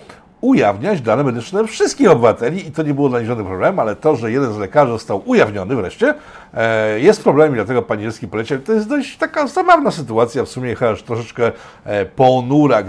ujawniać 0.41 1.01
dane 1.01 1.23
medyczne 1.23 1.67
wszystkich 1.67 2.11
obywateli 2.11 2.67
i 2.67 2.71
to 2.71 2.83
nie 2.83 2.93
było 2.93 3.09
dla 3.09 3.19
nich 3.19 3.27
żadnym 3.27 3.47
problemem, 3.47 3.79
ale 3.79 3.95
to, 3.95 4.15
że 4.15 4.31
jeden 4.31 4.53
z 4.53 4.57
lekarzy 4.57 4.91
został 4.91 5.21
ujawniony 5.25 5.75
wreszcie, 5.75 6.13
e, 6.53 6.99
jest 6.99 7.23
problemem 7.23 7.53
i 7.53 7.55
dlatego 7.55 7.81
pan 7.81 7.99
Nielski 7.99 8.27
poleciał. 8.27 8.59
To 8.59 8.73
jest 8.73 8.89
dość 8.89 9.17
taka 9.17 9.47
zabawna 9.47 9.91
sytuacja, 9.91 10.43
w 10.43 10.49
sumie 10.49 10.75
aż 10.91 11.03
troszeczkę 11.03 11.51
e, 11.85 12.05
ponura. 12.05 12.83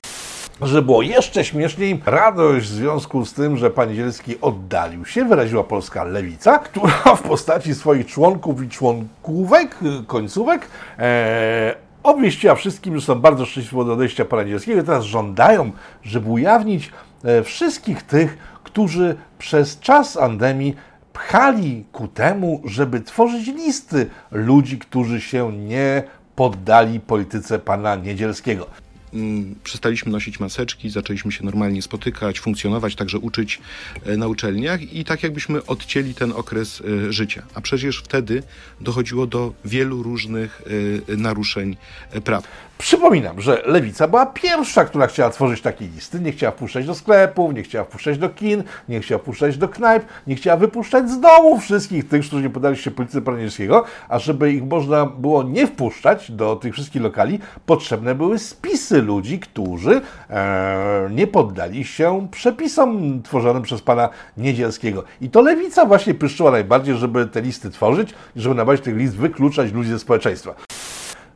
Że 0.62 0.82
było 0.82 1.02
jeszcze 1.02 1.44
śmieszniej, 1.44 2.02
radość 2.06 2.66
w 2.66 2.70
związku 2.70 3.24
z 3.24 3.32
tym, 3.32 3.56
że 3.56 3.70
pan 3.70 3.88
Niedzielski 3.88 4.40
oddalił 4.40 5.04
się, 5.04 5.24
wyraziła 5.24 5.64
polska 5.64 6.04
lewica, 6.04 6.58
która 6.58 7.16
w 7.16 7.22
postaci 7.22 7.74
swoich 7.74 8.06
członków 8.06 8.62
i 8.62 8.68
członkówek, 8.68 9.78
końcówek, 10.06 10.68
e, 10.98 11.74
obwieściła 12.02 12.54
wszystkim, 12.54 13.00
że 13.00 13.06
są 13.06 13.20
bardzo 13.20 13.46
szczęśliwi 13.46 13.84
do 13.84 13.92
odejścia 13.92 14.24
pana 14.24 14.42
Niedzielskiego 14.42 14.80
i 14.80 14.84
teraz 14.84 15.04
żądają, 15.04 15.70
żeby 16.02 16.28
ujawnić 16.28 16.86
e, 16.88 17.11
wszystkich 17.44 18.02
tych, 18.02 18.38
którzy 18.64 19.16
przez 19.38 19.80
czas 19.80 20.16
pandemii 20.16 20.76
pchali 21.12 21.84
ku 21.92 22.08
temu, 22.08 22.62
żeby 22.64 23.00
tworzyć 23.00 23.46
listy 23.46 24.06
ludzi, 24.30 24.78
którzy 24.78 25.20
się 25.20 25.52
nie 25.52 26.02
poddali 26.36 27.00
polityce 27.00 27.58
pana 27.58 27.96
Niedzielskiego. 27.96 28.66
Mm, 29.14 29.54
przestaliśmy 29.64 30.12
nosić 30.12 30.40
maseczki, 30.40 30.90
zaczęliśmy 30.90 31.32
się 31.32 31.44
normalnie 31.44 31.82
spotykać, 31.82 32.40
funkcjonować, 32.40 32.94
także 32.94 33.18
uczyć 33.18 33.60
e, 34.04 34.16
na 34.16 34.28
uczelniach 34.28 34.92
i 34.92 35.04
tak 35.04 35.22
jakbyśmy 35.22 35.66
odcięli 35.66 36.14
ten 36.14 36.32
okres 36.32 36.82
e, 37.08 37.12
życia. 37.12 37.42
A 37.54 37.60
przecież 37.60 37.98
wtedy 37.98 38.42
dochodziło 38.80 39.26
do 39.26 39.52
wielu 39.64 40.02
różnych 40.02 40.62
e, 41.08 41.16
naruszeń 41.16 41.76
praw. 42.24 42.44
Przypominam, 42.82 43.40
że 43.40 43.62
Lewica 43.66 44.08
była 44.08 44.26
pierwsza, 44.26 44.84
która 44.84 45.06
chciała 45.06 45.30
tworzyć 45.30 45.60
takie 45.60 45.86
listy. 45.86 46.20
Nie 46.20 46.32
chciała 46.32 46.52
wpuszczać 46.52 46.86
do 46.86 46.94
sklepów, 46.94 47.54
nie 47.54 47.62
chciała 47.62 47.84
wpuszczać 47.84 48.18
do 48.18 48.28
kin, 48.28 48.64
nie 48.88 49.00
chciała 49.00 49.18
wpuszczać 49.22 49.58
do 49.58 49.68
knajp, 49.68 50.04
nie 50.26 50.34
chciała 50.34 50.56
wypuszczać 50.56 51.10
z 51.10 51.20
domu 51.20 51.60
wszystkich 51.60 52.08
tych, 52.08 52.26
którzy 52.26 52.42
nie 52.42 52.50
podali 52.50 52.76
się 52.76 52.90
polityce 52.90 53.22
Praniewskiego, 53.22 53.84
a 54.08 54.18
żeby 54.18 54.52
ich 54.52 54.64
można 54.64 55.06
było 55.06 55.42
nie 55.42 55.66
wpuszczać 55.66 56.30
do 56.30 56.56
tych 56.56 56.72
wszystkich 56.72 57.02
lokali, 57.02 57.38
potrzebne 57.66 58.14
były 58.14 58.38
spisy 58.38 59.02
ludzi, 59.02 59.38
którzy 59.40 60.00
e, 60.30 61.08
nie 61.10 61.26
poddali 61.26 61.84
się 61.84 62.28
przepisom 62.30 63.22
tworzonym 63.22 63.62
przez 63.62 63.82
pana 63.82 64.08
Niedzielskiego. 64.36 65.04
I 65.20 65.30
to 65.30 65.42
Lewica 65.42 65.86
właśnie 65.86 66.14
pyszczyła 66.14 66.50
najbardziej, 66.50 66.96
żeby 66.96 67.26
te 67.26 67.42
listy 67.42 67.70
tworzyć, 67.70 68.14
żeby 68.36 68.54
na 68.54 68.64
bazie 68.64 68.82
tych 68.82 68.96
list 68.96 69.16
wykluczać 69.16 69.72
ludzi 69.72 69.90
ze 69.90 69.98
społeczeństwa. 69.98 70.54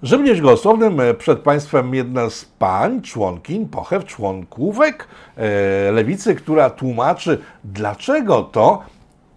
Żeby 0.03 0.25
nie 0.25 0.31
być 0.31 0.41
gołosłownym, 0.41 1.01
e, 1.01 1.15
przed 1.15 1.39
Państwem 1.39 1.95
jedna 1.95 2.31
z 2.31 2.45
pań, 2.45 3.03
członkiń, 3.03 3.69
pochew, 3.69 4.05
członkówek 4.05 5.09
e, 5.37 5.93
lewicy, 5.93 6.35
która 6.35 6.71
tłumaczy, 6.71 7.39
dlaczego 7.65 8.43
to 8.43 8.83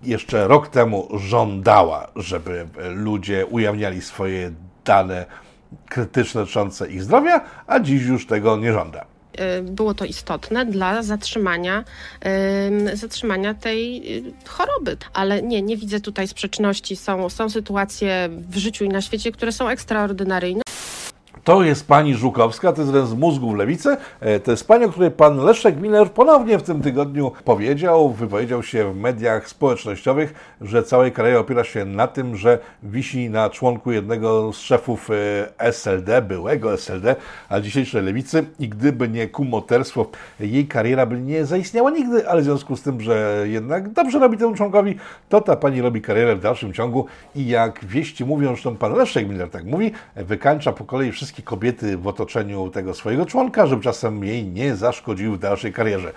jeszcze 0.04 0.48
rok 0.48 0.68
temu 0.68 1.08
żądała, 1.18 2.08
żeby 2.16 2.68
ludzie 2.96 3.46
ujawniali 3.46 4.02
swoje 4.02 4.52
dane 4.86 5.26
krytyczne 5.90 6.42
dotyczące 6.42 6.90
ich 6.90 7.04
zdrowia, 7.04 7.42
a 7.68 7.80
dziś 7.80 8.04
już 8.04 8.28
tego 8.28 8.58
nie 8.58 8.74
żąda 8.74 9.06
było 9.64 9.94
to 9.94 10.06
istotne 10.06 10.66
dla 10.66 11.04
zatrzymania, 11.04 11.84
zatrzymania 12.94 13.54
tej 13.54 14.04
choroby. 14.46 14.98
Ale 15.14 15.42
nie, 15.42 15.62
nie 15.62 15.78
widzę 15.78 16.00
tutaj 16.00 16.28
sprzeczności. 16.28 16.96
Są, 16.96 17.30
są 17.30 17.50
sytuacje 17.50 18.30
w 18.32 18.58
życiu 18.58 18.86
i 18.86 18.90
na 18.90 19.02
świecie, 19.02 19.32
które 19.32 19.52
są 19.52 19.70
ekstraordynaryjne. 19.70 20.62
To 21.50 21.64
jest 21.64 21.88
pani 21.88 22.16
Żukowska, 22.16 22.74
to 22.74 22.82
jest 22.82 22.94
jeden 22.94 23.08
z 23.08 23.14
mózgów 23.14 23.56
lewicy. 23.56 23.98
E, 24.20 24.40
to 24.40 24.52
jest 24.52 24.68
pani, 24.68 24.86
o 24.86 24.90
której 24.90 25.12
pan 25.12 25.38
Leszek 25.38 25.82
Miller 25.82 26.12
ponownie 26.12 26.58
w 26.58 26.64
tym 26.64 26.82
tygodniu 26.82 27.32
powiedział, 27.46 28.10
wypowiedział 28.10 28.64
się 28.64 28.94
w 28.94 28.96
mediach 28.96 29.50
społecznościowych, 29.50 30.56
że 30.62 30.84
całej 30.84 31.12
kariery 31.12 31.40
opiera 31.40 31.64
się 31.64 31.86
na 31.86 32.08
tym, 32.08 32.36
że 32.36 32.60
wisi 32.84 33.30
na 33.30 33.50
członku 33.50 33.92
jednego 33.92 34.54
z 34.54 34.58
szefów 34.58 35.10
e, 35.10 35.14
SLD, 35.60 36.22
byłego 36.22 36.74
SLD, 36.74 37.16
a 37.50 37.60
dzisiejszej 37.60 38.04
lewicy 38.04 38.46
i 38.60 38.70
gdyby 38.70 39.10
nie 39.10 39.28
kumoterstwo, 39.28 40.06
jej 40.40 40.68
kariera 40.68 41.06
by 41.06 41.22
nie 41.22 41.46
zaistniała 41.46 41.92
nigdy, 41.92 42.30
ale 42.30 42.42
w 42.42 42.44
związku 42.44 42.76
z 42.76 42.82
tym, 42.82 43.02
że 43.02 43.46
jednak 43.48 43.90
dobrze 43.90 44.20
robi 44.20 44.38
temu 44.38 44.56
członkowi, 44.56 44.96
to 45.30 45.42
ta 45.42 45.56
pani 45.56 45.82
robi 45.82 46.02
karierę 46.02 46.36
w 46.36 46.42
dalszym 46.42 46.74
ciągu 46.74 47.06
i 47.36 47.48
jak 47.48 47.86
wieści 47.86 48.26
mówią, 48.26 48.48
zresztą 48.48 48.76
pan 48.76 48.94
Leszek 48.94 49.30
Miller 49.30 49.50
tak 49.50 49.66
mówi, 49.66 49.92
wykańcza 50.16 50.72
po 50.72 50.86
kolei 50.86 51.12
wszystkie 51.12 51.39
kobiety 51.44 51.98
w 51.98 52.08
otoczeniu 52.08 52.70
tego 52.70 52.94
swojego 52.94 53.26
członka, 53.26 53.66
żeby 53.66 53.84
czasem 53.84 54.24
jej 54.24 54.48
nie 54.48 54.76
zaszkodził 54.76 55.36
w 55.36 55.40
dalszej 55.40 55.74
karierze. 55.74 56.14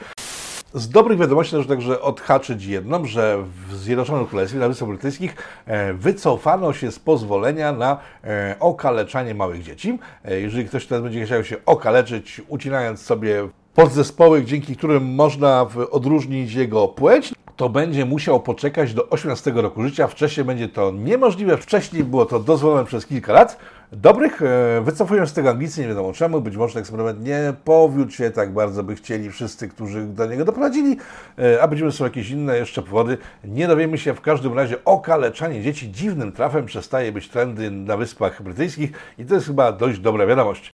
Z 0.75 0.89
dobrych 0.89 1.19
wiadomości 1.19 1.55
należy 1.55 1.69
także 1.69 2.01
odhaczyć 2.01 2.65
jedną, 2.65 3.05
że 3.05 3.45
w 3.69 3.77
Zjednoczonym 3.77 4.27
Królestwie, 4.27 4.59
na 4.59 4.69
Wyspach 4.69 4.89
Brytyjskich, 4.89 5.37
e, 5.67 5.95
wycofano 5.95 6.73
się 6.73 6.93
z 6.93 6.99
pozwolenia 6.99 7.73
na 7.73 7.99
e, 8.25 8.57
okaleczanie 8.61 9.35
małych 9.35 9.63
dzieci. 9.63 9.99
E, 10.25 10.41
jeżeli 10.41 10.65
ktoś 10.65 10.87
teraz 10.87 11.03
będzie 11.03 11.27
chciał 11.27 11.45
się 11.45 11.57
okaleczyć, 11.67 12.43
ucinając 12.49 13.03
sobie 13.03 13.49
podzespoły, 13.75 14.45
dzięki 14.45 14.77
którym 14.77 15.15
można 15.15 15.67
odróżnić 15.91 16.55
jego 16.55 16.89
płeć, 16.89 17.33
to 17.57 17.69
będzie 17.69 18.05
musiał 18.05 18.41
poczekać 18.41 18.95
do 18.95 19.09
18 19.09 19.53
roku 19.55 19.83
życia. 19.83 20.07
Wcześniej 20.07 20.47
będzie 20.47 20.69
to 20.69 20.91
niemożliwe. 20.91 21.57
Wcześniej 21.57 22.05
było 22.05 22.27
to 22.27 22.41
dozwolone 22.41 22.85
przez 22.85 23.07
kilka 23.07 23.33
lat. 23.33 23.59
Dobrych 23.93 24.43
e, 24.43 24.81
wycofują 24.85 25.27
z 25.27 25.33
tego 25.33 25.51
Anglicy, 25.51 25.81
nie 25.81 25.89
wiadomo 25.89 26.13
czemu. 26.13 26.41
Być 26.41 26.57
może 26.57 26.73
ten 26.73 26.81
eksperyment 26.81 27.25
nie 27.25 27.55
powiódł 27.65 28.13
się 28.13 28.31
tak 28.31 28.53
bardzo, 28.53 28.83
by 28.83 28.95
chcieli 28.95 29.31
wszyscy, 29.31 29.69
którzy 29.69 30.07
do 30.07 30.27
niego 30.27 30.45
doprowadzili, 30.45 30.97
e, 31.39 31.63
a 31.63 31.69
być 31.69 31.83
może 31.83 31.97
są 31.97 32.05
jakieś 32.05 32.31
inne 32.31 32.59
jeszcze 32.59 32.83
powody. 32.83 33.19
Nie 33.45 33.69
dowiemy 33.69 33.99
się. 33.99 34.15
W 34.15 34.21
każdym 34.21 34.55
razie 34.55 34.85
okaleczanie 34.85 35.63
dzieci 35.63 35.93
dziwnym 35.93 36.33
trafem 36.33 36.67
przestaje 36.67 37.13
być 37.13 37.29
trendy 37.29 37.71
na 37.71 37.97
Wyspach 37.97 38.43
Brytyjskich 38.43 38.93
i 39.19 39.25
to 39.25 39.35
jest 39.35 39.47
chyba 39.47 39.73
dość 39.73 39.99
dobra 39.99 40.27
wiadomość. 40.27 40.73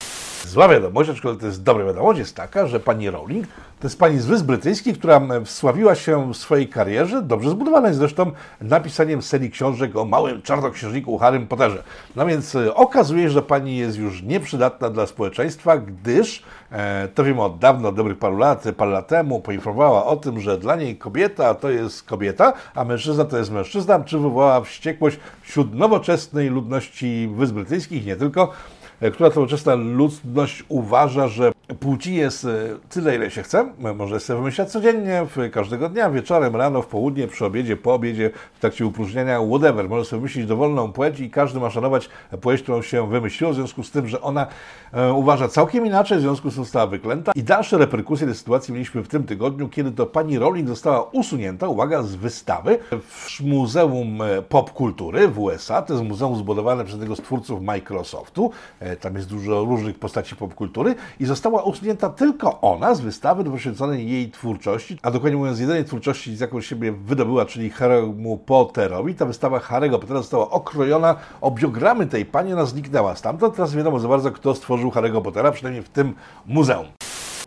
Zła 0.58 0.68
wiadomość, 0.68 1.10
aczkolwiek 1.10 1.42
to 1.42 1.48
jest 1.48 1.64
dobra 1.64 1.86
wiadomość, 1.86 2.20
jest 2.20 2.36
taka, 2.36 2.68
że 2.68 2.80
pani 2.80 3.10
Rowling 3.10 3.48
to 3.80 3.88
jest 3.88 4.00
pani 4.00 4.20
z 4.20 4.26
Wysp 4.26 4.46
Brytyjskich, 4.46 4.98
która 4.98 5.22
wsławiła 5.46 5.96
się 5.96 6.34
w 6.34 6.38
swojej 6.38 6.68
karierze, 6.68 7.22
dobrze 7.22 7.50
zbudowanej 7.50 7.94
zresztą, 7.94 8.32
napisaniem 8.62 9.22
serii 9.22 9.52
książek 9.52 9.96
o 9.96 10.06
małym 10.06 10.42
czarnoksiężniku 10.42 11.18
Harrym 11.18 11.48
Potterze. 11.48 11.84
No 12.16 12.26
więc 12.26 12.56
e, 12.56 12.76
okazuje 12.76 13.24
się, 13.24 13.30
że 13.30 13.42
pani 13.42 13.78
jest 13.78 13.98
już 13.98 14.24
nieprzydatna 14.24 14.90
dla 14.90 15.08
społeczeństwa, 15.08 15.78
gdyż, 15.78 16.44
e, 16.72 17.08
to 17.08 17.24
wiemy 17.24 17.42
od 17.42 17.60
dawna, 17.60 17.90
od 17.90 17.96
dobrych 17.96 18.18
paru 18.18 18.38
lat, 18.38 18.64
parę 18.78 18.92
lat 18.92 19.08
temu, 19.08 19.42
poinformowała 19.42 20.06
o 20.06 20.16
tym, 20.16 20.40
że 20.40 20.58
dla 20.58 20.76
niej 20.76 20.98
kobieta 20.98 21.54
to 21.54 21.70
jest 21.70 22.04
kobieta, 22.04 22.54
a 22.76 22.84
mężczyzna 22.84 23.26
to 23.26 23.38
jest 23.38 23.52
mężczyzna, 23.52 24.00
czy 24.00 24.18
wywołała 24.18 24.62
wściekłość 24.62 25.20
wśród 25.42 25.76
nowoczesnej 25.76 26.50
ludności 26.50 27.30
Wysp 27.36 27.54
Brytyjskich, 27.54 28.06
nie 28.06 28.16
tylko, 28.16 28.52
E, 29.02 29.12
która 29.12 29.30
to 29.30 29.36
nowoczesna 29.36 29.76
ludność 29.76 30.64
uważa, 30.70 31.28
że 31.28 31.52
płci 31.76 32.16
jest 32.16 32.46
e, 32.46 32.50
tyle, 32.90 33.16
ile 33.16 33.32
się 33.32 33.44
chce. 33.44 33.74
Może 33.96 34.20
sobie 34.20 34.40
wymyślać 34.40 34.72
codziennie, 34.72 35.26
każdego 35.52 35.90
dnia, 35.90 36.10
wieczorem, 36.10 36.56
rano, 36.56 36.82
w 36.82 36.88
południe, 36.88 37.28
przy 37.28 37.46
obiedzie, 37.46 37.78
po 37.78 37.94
obiedzie, 37.94 38.32
w 38.54 38.60
trakcie 38.60 38.86
upróżniania, 38.86 39.40
whatever. 39.50 39.90
Może 39.90 40.06
sobie 40.06 40.20
wymyślić 40.20 40.46
dowolną 40.46 40.92
płeć 40.92 41.20
i 41.20 41.30
każdy 41.30 41.60
ma 41.60 41.70
szanować 41.70 42.10
płeć, 42.42 42.62
którą 42.62 42.82
się 42.82 43.10
wymyśliło, 43.10 43.52
w 43.52 43.56
związku 43.56 43.84
z 43.84 43.92
tym, 43.92 44.08
że 44.08 44.22
ona 44.22 44.48
e, 44.94 45.14
uważa 45.14 45.48
całkiem 45.48 45.86
inaczej, 45.86 46.18
w 46.18 46.22
związku 46.22 46.52
z 46.52 46.56
tym 46.56 46.64
została 46.64 46.88
wyklęta. 46.88 47.32
I 47.36 47.44
dalsze 47.44 47.78
reperkusje 47.78 48.28
tej 48.28 48.36
sytuacji 48.36 48.74
mieliśmy 48.74 49.04
w 49.04 49.08
tym 49.08 49.24
tygodniu, 49.24 49.70
kiedy 49.70 49.92
to 49.92 50.06
pani 50.06 50.40
Rowling 50.40 50.68
została 50.68 51.02
usunięta, 51.02 51.68
uwaga, 51.68 52.04
z 52.04 52.16
wystawy 52.16 52.80
w 53.02 53.42
Muzeum 53.42 54.20
Popkultury 54.50 55.28
w 55.28 55.40
USA. 55.40 55.82
To 55.82 55.94
jest 55.94 56.06
muzeum 56.06 56.36
zbudowane 56.36 56.84
przez 56.84 56.94
jednego 56.94 57.16
z 57.16 57.20
twórców 57.20 57.62
Microsoftu. 57.62 58.52
E, 58.80 58.96
tam 58.96 59.16
jest 59.16 59.30
dużo 59.30 59.66
różnych 59.66 60.00
postaci 60.00 60.36
popkultury 60.36 60.96
i 61.20 61.26
została 61.26 61.57
usunięta 61.64 62.10
tylko 62.10 62.62
ona 62.62 62.96
z 62.96 63.02
wystawy 63.02 63.44
poświęconej 63.44 64.10
jej 64.10 64.32
twórczości, 64.32 65.00
a 65.02 65.12
dokładnie 65.12 65.38
mówiąc 65.38 65.60
jedynej 65.60 65.86
twórczości, 65.86 66.36
z 66.36 66.40
jaką 66.40 66.62
siebie 66.62 66.92
wydobyła, 66.92 67.46
czyli 67.46 67.72
Harry'emu 67.72 68.38
Potterowi. 68.38 69.16
Ta 69.16 69.26
wystawa 69.26 69.60
Harry'ego 69.60 70.00
Pottera 70.00 70.20
została 70.20 70.50
okrojona 70.50 71.16
o 71.42 71.52
biogramy 71.52 72.08
tej 72.08 72.26
pani, 72.26 72.54
ona 72.54 72.66
zniknęła 72.66 73.16
stamtąd. 73.16 73.56
Teraz 73.56 73.76
wiadomo 73.76 74.00
za 74.00 74.08
bardzo, 74.08 74.32
kto 74.32 74.56
stworzył 74.56 74.90
Harry'ego 74.90 75.22
Pottera, 75.22 75.52
przynajmniej 75.52 75.84
w 75.84 75.90
tym 75.90 76.14
muzeum. 76.46 76.86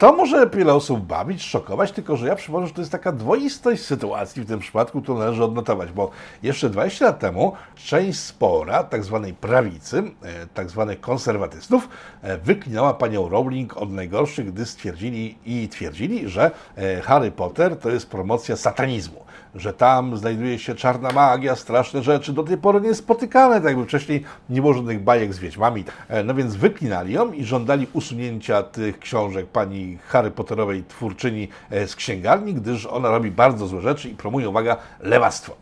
To 0.01 0.13
może 0.13 0.51
wiele 0.51 0.75
osób 0.75 1.01
bawić, 1.01 1.43
szokować, 1.43 1.93
tylko 1.93 2.17
że 2.17 2.27
ja 2.27 2.37
przypomnę, 2.37 2.67
że 2.69 2.75
to 2.75 2.81
jest 2.81 2.93
taka 2.93 3.13
dwoistość 3.13 3.83
sytuacji 3.83 4.43
w 4.43 4.47
tym 4.47 4.61
przypadku, 4.61 5.03
którą 5.03 5.19
należy 5.19 5.45
odnotować, 5.45 5.93
bo 5.93 6.11
jeszcze 6.43 6.71
20 6.71 7.05
lat 7.05 7.19
temu 7.19 7.53
część 7.75 8.19
spora 8.19 8.85
tak 8.85 9.05
zwanej 9.05 9.35
prawicy, 9.35 10.03
e, 10.23 10.47
tak 10.55 10.71
zwanych 10.71 11.01
konserwatystów, 11.01 11.89
e, 12.23 12.39
wyklinała 12.39 12.95
panią 12.95 13.29
Rowling 13.29 13.77
od 13.77 13.93
najgorszych, 13.93 14.53
gdy 14.53 14.67
stwierdzili 14.67 15.39
i 15.45 15.69
twierdzili, 15.69 16.29
że 16.29 16.51
e, 16.77 17.01
Harry 17.01 17.31
Potter 17.31 17.77
to 17.77 17.91
jest 17.91 18.11
promocja 18.11 18.57
satanizmu, 18.57 19.25
że 19.55 19.73
tam 19.73 20.17
znajduje 20.17 20.59
się 20.59 20.75
czarna 20.75 21.13
magia, 21.13 21.57
straszne 21.57 22.03
rzeczy, 22.03 22.33
do 22.33 22.43
tej 22.43 22.59
pory 22.59 22.81
niespotykane, 22.81 23.55
tak 23.55 23.65
jakby 23.65 23.85
wcześniej 23.85 24.25
nie 24.51 24.61
było 24.61 24.75
żadnych 24.75 25.01
bajek 25.03 25.35
z 25.35 25.39
wiedźmami. 25.39 25.85
E, 26.09 26.25
No 26.25 26.35
więc 26.35 26.57
wyklinali 26.57 27.13
ją 27.13 27.33
i 27.33 27.45
żądali 27.45 27.87
usunięcia 27.93 28.63
tych 28.63 28.99
książek 28.99 29.47
pani 29.47 29.99
Harry 30.09 30.31
Potterowej 30.31 30.85
twórczyni 30.89 31.49
e, 31.71 31.87
z 31.87 31.97
księgarni, 31.97 32.55
gdyż 32.55 32.87
ona 32.87 33.11
robi 33.11 33.31
bardzo 33.31 33.67
złe 33.67 33.81
rzeczy 33.81 34.09
i 34.09 34.15
promuje, 34.15 34.49
uwaga, 34.49 34.77
lewactwo. 35.01 35.57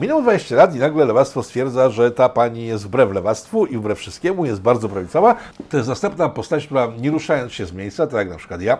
Minęło 0.00 0.22
20 0.22 0.56
lat 0.56 0.74
i 0.74 0.78
nagle 0.78 1.04
lewactwo 1.04 1.42
stwierdza, 1.42 1.90
że 1.90 2.10
ta 2.10 2.28
pani 2.28 2.66
jest 2.66 2.84
wbrew 2.84 3.12
lewactwu 3.12 3.66
i 3.66 3.78
wbrew 3.78 3.98
wszystkiemu, 3.98 4.46
jest 4.46 4.60
bardzo 4.60 4.88
prawicowa. 4.88 5.36
To 5.68 5.76
jest 5.76 5.88
następna 5.88 6.28
postać, 6.28 6.66
która 6.66 6.88
nie 6.98 7.10
ruszając 7.10 7.52
się 7.52 7.66
z 7.66 7.72
miejsca, 7.72 8.06
tak 8.06 8.18
jak 8.18 8.28
na 8.28 8.36
przykład 8.36 8.62
ja, 8.62 8.78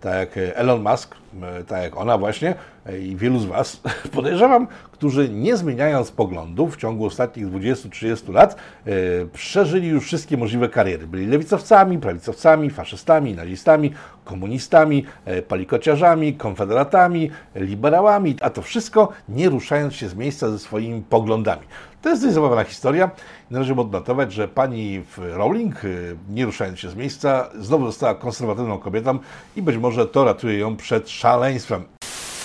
tak 0.00 0.36
jak 0.36 0.56
Elon 0.56 0.82
Musk, 0.82 1.14
e, 1.42 1.64
tak 1.64 1.82
jak 1.82 1.96
ona 1.96 2.18
właśnie 2.18 2.54
e, 2.86 2.98
i 2.98 3.16
wielu 3.16 3.38
z 3.38 3.44
Was, 3.44 3.80
podejrzewam, 4.14 4.66
którzy 4.92 5.28
nie 5.28 5.56
zmieniając 5.56 6.10
poglądów 6.10 6.74
w 6.74 6.76
ciągu 6.76 7.06
ostatnich 7.06 7.46
20-30 7.46 8.32
lat, 8.32 8.56
e, 8.86 8.90
przeżyli 9.32 9.88
już 9.88 10.04
wszystkie 10.04 10.36
możliwe 10.36 10.68
kariery. 10.68 11.06
Byli 11.06 11.26
lewicowcami, 11.26 11.98
prawicowcami, 11.98 12.70
faszystami, 12.70 13.34
nazistami, 13.34 13.92
komunistami, 14.24 15.04
palikociarzami, 15.48 16.34
konfederatami, 16.34 17.30
liberałami, 17.54 18.36
a 18.40 18.50
to 18.50 18.62
wszystko 18.62 19.08
nie 19.28 19.48
ruszając 19.48 19.94
się 19.94 20.08
z 20.08 20.14
miejsca 20.14 20.50
ze 20.50 20.58
swoimi 20.58 21.02
poglądami. 21.02 21.62
To 22.02 22.08
jest 22.08 22.22
dość 22.22 22.34
zabawna 22.34 22.64
historia. 22.64 23.10
Należy 23.50 23.74
odnotować, 23.74 24.32
że 24.32 24.48
pani 24.48 25.02
Rowling, 25.18 25.84
y, 25.84 26.16
nie 26.28 26.44
ruszając 26.44 26.78
się 26.78 26.90
z 26.90 26.94
miejsca, 26.94 27.48
znowu 27.58 27.86
została 27.86 28.14
konserwatywną 28.14 28.78
kobietą 28.78 29.18
i 29.56 29.62
być 29.62 29.76
może 29.76 30.06
to 30.06 30.24
ratuje 30.24 30.58
ją 30.58 30.76
przed 30.76 31.10
szaleństwem. 31.10 31.84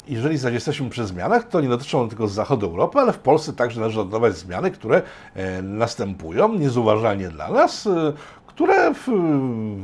Jeżeli 0.07 0.37
zaś 0.37 0.53
jesteśmy 0.53 0.89
przy 0.89 1.05
zmianach, 1.05 1.47
to 1.47 1.61
nie 1.61 1.69
dotyczą 1.69 1.99
one 1.99 2.09
tylko 2.09 2.27
z 2.27 2.33
zachodu 2.33 2.65
Europy, 2.65 2.99
ale 2.99 3.13
w 3.13 3.19
Polsce 3.19 3.53
także 3.53 3.79
należy 3.79 4.01
odnotować 4.01 4.37
zmiany, 4.37 4.71
które 4.71 5.01
e, 5.33 5.61
następują 5.61 6.53
niezauważalnie 6.53 7.29
dla 7.29 7.51
nas, 7.51 7.87
e, 7.87 8.13
które 8.55 8.93
w, 8.93 9.07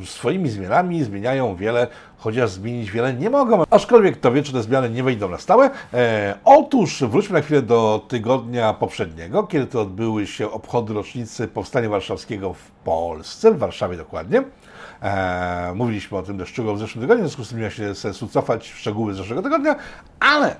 swoimi 0.06 0.50
zmianami 0.50 1.04
zmieniają 1.04 1.56
wiele, 1.56 1.88
chociaż 2.18 2.50
zmienić 2.50 2.92
wiele 2.92 3.14
nie 3.14 3.30
mogą. 3.30 3.64
Aczkolwiek 3.70 4.18
kto 4.18 4.32
wie, 4.32 4.44
czy 4.44 4.54
te 4.54 4.64
zmiany 4.64 4.90
nie 4.90 5.04
wejdą 5.04 5.30
na 5.30 5.38
stałe. 5.38 5.70
E, 5.94 6.36
otóż 6.46 7.04
wróćmy 7.04 7.34
na 7.34 7.42
chwilę 7.42 7.62
do 7.62 8.06
tygodnia 8.08 8.74
poprzedniego, 8.74 9.44
kiedy 9.44 9.66
to 9.66 9.82
odbyły 9.82 10.28
się 10.28 10.52
obchody 10.52 10.94
rocznicy 10.94 11.48
Powstania 11.48 11.90
Warszawskiego 11.90 12.54
w 12.54 12.72
Polsce, 12.72 13.52
w 13.52 13.58
Warszawie 13.58 13.98
dokładnie. 13.98 14.44
E, 15.02 15.72
mówiliśmy 15.76 16.18
o 16.18 16.24
tym 16.24 16.46
szczegółowo 16.46 16.78
w 16.78 16.80
zeszłym 16.80 17.02
tygodniu, 17.02 17.24
w 17.24 17.28
związku 17.28 17.44
z 17.44 17.50
tym 17.50 17.58
nie 17.58 17.64
ma 17.64 17.70
się 17.70 17.96
sensu 17.96 18.28
cofać 18.28 18.70
w 18.70 18.78
szczegóły 18.78 19.14
z 19.14 19.18
zeszłego 19.18 19.42
tygodnia, 19.42 19.76
ale 20.20 20.56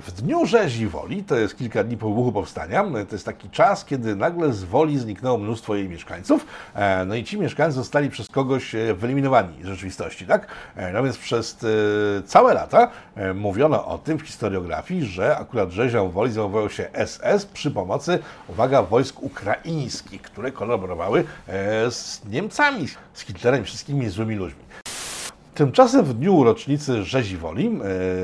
w 0.00 0.12
dniu 0.16 0.46
rzezi 0.46 0.86
Woli, 0.86 1.24
to 1.24 1.36
jest 1.36 1.58
kilka 1.58 1.84
dni 1.84 1.96
po 1.96 2.08
wybuchu 2.08 2.32
powstania, 2.32 2.84
to 2.84 3.14
jest 3.14 3.24
taki 3.24 3.50
czas, 3.50 3.84
kiedy 3.84 4.16
nagle 4.16 4.52
z 4.52 4.64
Woli 4.64 4.98
zniknęło 4.98 5.38
mnóstwo 5.38 5.74
jej 5.74 5.88
mieszkańców, 5.88 6.46
e, 6.74 7.04
no 7.04 7.14
i 7.14 7.24
ci 7.24 7.38
mieszkańcy 7.38 7.76
zostali 7.76 8.10
przez 8.10 8.28
kogoś 8.28 8.74
e, 8.74 8.94
wyeliminowani 8.94 9.62
z 9.62 9.66
rzeczywistości, 9.66 10.26
tak? 10.26 10.46
E, 10.76 10.92
no 10.92 11.02
więc 11.02 11.18
przez 11.18 11.64
e, 11.64 12.22
całe 12.22 12.54
lata 12.54 12.90
e, 13.14 13.34
mówiono 13.34 13.86
o 13.86 13.98
tym 13.98 14.18
w 14.18 14.22
historiografii, 14.22 15.04
że 15.04 15.36
akurat 15.36 15.70
rzezią 15.70 16.10
Woli 16.10 16.32
zajmował 16.32 16.70
się 16.70 16.88
SS 17.06 17.46
przy 17.46 17.70
pomocy, 17.70 18.18
uwaga, 18.48 18.82
wojsk 18.82 19.22
ukraińskich, 19.22 20.22
które 20.22 20.52
kolaborowały 20.52 21.24
e, 21.48 21.90
z 21.90 22.20
Niemcami, 22.30 22.88
z 23.14 23.20
Hitlerem 23.20 23.64
wszystkimi 23.64 24.08
złymi 24.08 24.34
ludźmi. 24.34 24.60
Tymczasem 25.54 26.04
w 26.04 26.14
dniu 26.14 26.44
rocznicy 26.44 27.04
rzezi 27.04 27.36
Woli 27.36 27.70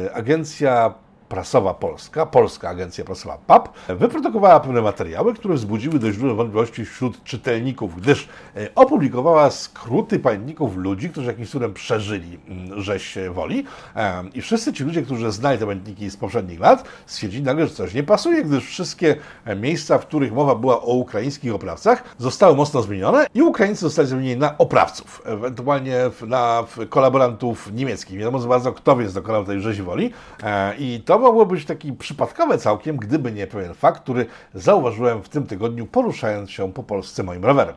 e, 0.06 0.14
agencja 0.14 0.94
prasowa 1.28 1.74
polska, 1.74 2.26
Polska 2.26 2.68
Agencja 2.68 3.04
Prasowa 3.04 3.38
PAP, 3.46 3.68
wyprodukowała 3.88 4.60
pewne 4.60 4.82
materiały, 4.82 5.34
które 5.34 5.54
wzbudziły 5.54 5.98
dość 5.98 6.18
duże 6.18 6.34
wątpliwości 6.34 6.84
wśród 6.84 7.24
czytelników, 7.24 7.96
gdyż 8.00 8.28
e, 8.56 8.68
opublikowała 8.74 9.50
skróty 9.50 10.18
pamiętników 10.18 10.76
ludzi, 10.76 11.10
którzy 11.10 11.26
jakimś 11.26 11.50
cudem 11.50 11.74
przeżyli 11.74 12.38
mm, 12.48 12.82
rzeź 12.82 13.18
Woli 13.30 13.64
E, 13.96 14.24
i 14.34 14.42
wszyscy 14.42 14.72
ci 14.72 14.84
ludzie, 14.84 15.02
którzy 15.02 15.32
znali 15.32 15.58
te 15.58 15.66
pamiętniki 15.66 16.10
z 16.10 16.16
poprzednich 16.16 16.60
lat, 16.60 16.84
stwierdzili 17.06 17.42
nagle, 17.42 17.66
że 17.66 17.74
coś 17.74 17.94
nie 17.94 18.02
pasuje, 18.02 18.44
gdyż 18.44 18.64
wszystkie 18.64 19.16
e, 19.44 19.56
miejsca, 19.56 19.98
w 19.98 20.06
których 20.06 20.32
mowa 20.32 20.54
była 20.54 20.82
o 20.82 20.92
ukraińskich 20.92 21.54
oprawcach, 21.54 22.04
zostały 22.18 22.56
mocno 22.56 22.82
zmienione 22.82 23.26
i 23.34 23.42
Ukraińcy 23.42 23.80
zostali 23.80 24.08
zmienieni 24.08 24.40
na 24.40 24.58
oprawców, 24.58 25.22
ewentualnie 25.24 25.96
na 26.26 26.64
kolaborantów 26.88 27.72
niemieckich. 27.72 28.12
Nie 28.12 28.18
wiadomo 28.18 28.38
za 28.38 28.48
bardzo, 28.48 28.72
kto 28.72 28.96
więc 28.96 29.12
dokonał 29.12 29.44
tej 29.44 29.60
rzezi 29.60 29.82
Woli 29.82 30.12
E, 30.42 30.74
i 30.78 31.02
to 31.04 31.15
mogło 31.18 31.46
być 31.46 31.64
taki 31.64 31.92
przypadkowe 31.92 32.58
całkiem, 32.58 32.96
gdyby 32.96 33.32
nie 33.32 33.46
pewien 33.46 33.74
fakt, 33.74 34.02
który 34.02 34.26
zauważyłem 34.54 35.22
w 35.22 35.28
tym 35.28 35.46
tygodniu, 35.46 35.86
poruszając 35.86 36.50
się 36.50 36.72
po 36.72 36.82
Polsce 36.82 37.22
moim 37.22 37.44
rowerem. 37.44 37.74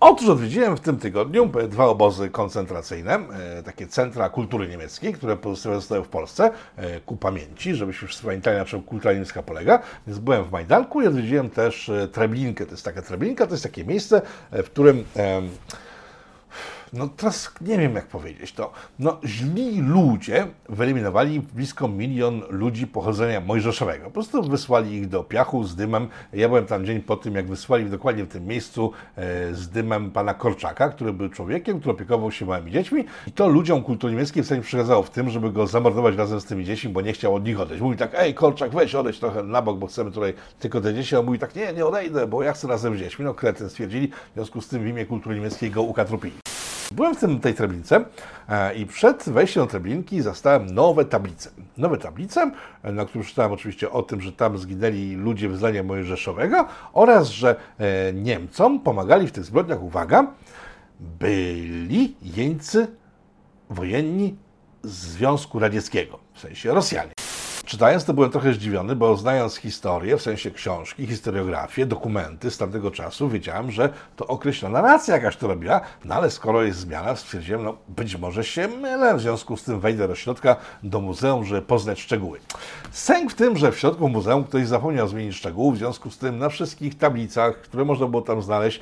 Otóż 0.00 0.28
odwiedziłem 0.28 0.76
w 0.76 0.80
tym 0.80 0.98
tygodniu 0.98 1.50
dwa 1.68 1.86
obozy 1.86 2.30
koncentracyjne, 2.30 3.14
e, 3.14 3.62
takie 3.62 3.86
centra 3.86 4.30
kultury 4.30 4.68
niemieckiej, 4.68 5.12
które 5.12 5.36
pozostawione 5.36 5.80
zostały 5.80 6.04
w 6.04 6.08
Polsce 6.08 6.50
e, 6.76 7.00
ku 7.00 7.16
pamięci, 7.16 7.74
żebyśmy 7.74 8.08
wszyscy 8.08 8.26
pamiętali, 8.26 8.58
na 8.58 8.64
czym 8.64 8.82
kultura 8.82 9.12
niemiecka 9.12 9.42
polega. 9.42 9.82
Więc 10.06 10.18
byłem 10.18 10.44
w 10.44 10.52
Majdanku 10.52 11.02
i 11.02 11.06
odwiedziłem 11.06 11.50
też 11.50 11.88
e, 11.88 12.08
Treblinkę. 12.08 12.66
To 12.66 12.70
jest 12.70 12.84
taka 12.84 13.02
Treblinka, 13.02 13.46
to 13.46 13.52
jest 13.52 13.62
takie 13.62 13.84
miejsce, 13.84 14.22
w 14.52 14.64
którym 14.64 15.04
no 16.92 17.08
teraz 17.08 17.54
nie 17.60 17.78
wiem 17.78 17.94
jak 17.94 18.06
powiedzieć 18.06 18.52
to. 18.52 18.72
No 18.98 19.20
źli 19.24 19.80
ludzie 19.80 20.46
wyeliminowali 20.68 21.40
blisko 21.40 21.88
milion 21.88 22.42
ludzi 22.50 22.86
pochodzenia 22.86 23.40
mojżeszowego. 23.40 24.04
Po 24.04 24.10
prostu 24.10 24.42
wysłali 24.42 24.94
ich 24.94 25.08
do 25.08 25.24
piachu 25.24 25.64
z 25.64 25.76
dymem. 25.76 26.08
Ja 26.32 26.48
byłem 26.48 26.66
tam 26.66 26.86
dzień 26.86 27.00
po 27.00 27.16
tym, 27.16 27.34
jak 27.34 27.46
wysłali 27.46 27.90
dokładnie 27.90 28.24
w 28.24 28.28
tym 28.28 28.46
miejscu 28.46 28.92
e, 29.16 29.54
z 29.54 29.68
dymem 29.68 30.10
pana 30.10 30.34
Korczaka, 30.34 30.88
który 30.88 31.12
był 31.12 31.28
człowiekiem, 31.28 31.80
który 31.80 31.94
opiekował 31.94 32.32
się 32.32 32.46
małymi 32.46 32.72
dziećmi. 32.72 33.04
I 33.26 33.32
to 33.32 33.48
ludziom 33.48 33.82
kultury 33.82 34.12
niemieckiej 34.12 34.42
wcale 34.42 34.58
nie 34.58 34.62
przeszkadzało 34.62 35.02
w 35.02 35.10
tym, 35.10 35.30
żeby 35.30 35.52
go 35.52 35.66
zamordować 35.66 36.16
razem 36.16 36.40
z 36.40 36.44
tymi 36.44 36.64
dziećmi, 36.64 36.90
bo 36.90 37.00
nie 37.00 37.12
chciał 37.12 37.34
od 37.34 37.44
nich 37.44 37.60
odejść. 37.60 37.82
Mówi 37.82 37.96
tak, 37.96 38.10
ej 38.14 38.34
Korczak, 38.34 38.70
weź 38.70 38.94
odejdź 38.94 39.18
trochę 39.18 39.42
na 39.42 39.62
bok, 39.62 39.78
bo 39.78 39.86
chcemy 39.86 40.10
tutaj 40.10 40.34
tylko 40.58 40.80
te 40.80 40.94
dzieci. 40.94 41.16
A 41.16 41.18
on 41.18 41.26
mówi 41.26 41.38
tak, 41.38 41.56
nie, 41.56 41.72
nie 41.72 41.86
odejdę, 41.86 42.26
bo 42.26 42.42
ja 42.42 42.52
chcę 42.52 42.68
razem 42.68 42.96
z 42.96 42.98
dziećmi. 42.98 43.24
No 43.24 43.34
kretyn 43.34 43.70
stwierdzili, 43.70 44.08
w 44.08 44.34
związku 44.34 44.60
z 44.60 44.68
tym 44.68 44.82
w 44.82 44.86
imię 44.86 45.06
kultury 45.06 45.34
niemieckiej 45.34 45.70
go 45.70 45.82
ukatrupili. 45.82 46.57
Byłem 46.92 47.14
w 47.14 47.20
tym, 47.20 47.40
tej 47.40 47.54
Treblince 47.54 48.04
i 48.76 48.86
przed 48.86 49.28
wejściem 49.28 49.62
do 49.62 49.66
Treblinki 49.66 50.22
zastałem 50.22 50.74
nowe 50.74 51.04
tablice. 51.04 51.50
Nowe 51.76 51.98
tablice, 51.98 52.50
e, 52.82 52.92
na 52.92 53.04
których 53.04 53.26
czytałem 53.26 53.52
oczywiście 53.52 53.90
o 53.90 54.02
tym, 54.02 54.20
że 54.20 54.32
tam 54.32 54.58
zginęli 54.58 55.14
ludzie 55.14 55.48
wyznania 55.48 55.82
mojżeszowego 55.82 56.66
oraz, 56.92 57.28
że 57.28 57.56
e, 57.78 58.12
Niemcom 58.12 58.80
pomagali 58.80 59.26
w 59.26 59.32
tych 59.32 59.44
zbrodniach, 59.44 59.82
uwaga, 59.82 60.26
byli 61.00 62.16
jeńcy 62.22 62.86
wojenni 63.70 64.36
Związku 64.82 65.58
Radzieckiego, 65.58 66.18
w 66.34 66.40
sensie 66.40 66.74
Rosjanie. 66.74 67.17
Czytając 67.68 68.04
to 68.04 68.14
byłem 68.14 68.30
trochę 68.30 68.52
zdziwiony, 68.52 68.96
bo 68.96 69.16
znając 69.16 69.56
historię, 69.56 70.16
w 70.16 70.22
sensie 70.22 70.50
książki, 70.50 71.06
historiografię, 71.06 71.86
dokumenty 71.86 72.50
z 72.50 72.58
tamtego 72.58 72.90
czasu, 72.90 73.28
wiedziałem, 73.28 73.70
że 73.70 73.88
to 74.16 74.26
określona 74.26 74.82
nacja 74.82 75.14
jakaś 75.14 75.36
to 75.36 75.48
robiła, 75.48 75.80
no 76.04 76.14
ale 76.14 76.30
skoro 76.30 76.62
jest 76.62 76.78
zmiana, 76.78 77.16
stwierdziłem, 77.16 77.62
no 77.62 77.76
być 77.88 78.16
może 78.16 78.44
się 78.44 78.68
mylę, 78.68 79.16
w 79.16 79.20
związku 79.20 79.56
z 79.56 79.64
tym 79.64 79.80
wejdę 79.80 80.08
do 80.08 80.14
środka, 80.14 80.56
do 80.82 81.00
muzeum, 81.00 81.44
żeby 81.44 81.62
poznać 81.62 82.00
szczegóły. 82.00 82.38
Sęk 82.90 83.32
w 83.32 83.34
tym, 83.34 83.56
że 83.56 83.72
w 83.72 83.78
środku 83.78 84.08
muzeum 84.08 84.44
ktoś 84.44 84.66
zapomniał 84.66 85.08
zmienić 85.08 85.36
szczegółów, 85.36 85.74
w 85.74 85.78
związku 85.78 86.10
z 86.10 86.18
tym 86.18 86.38
na 86.38 86.48
wszystkich 86.48 86.98
tablicach, 86.98 87.60
które 87.60 87.84
można 87.84 88.06
było 88.06 88.22
tam 88.22 88.42
znaleźć, 88.42 88.80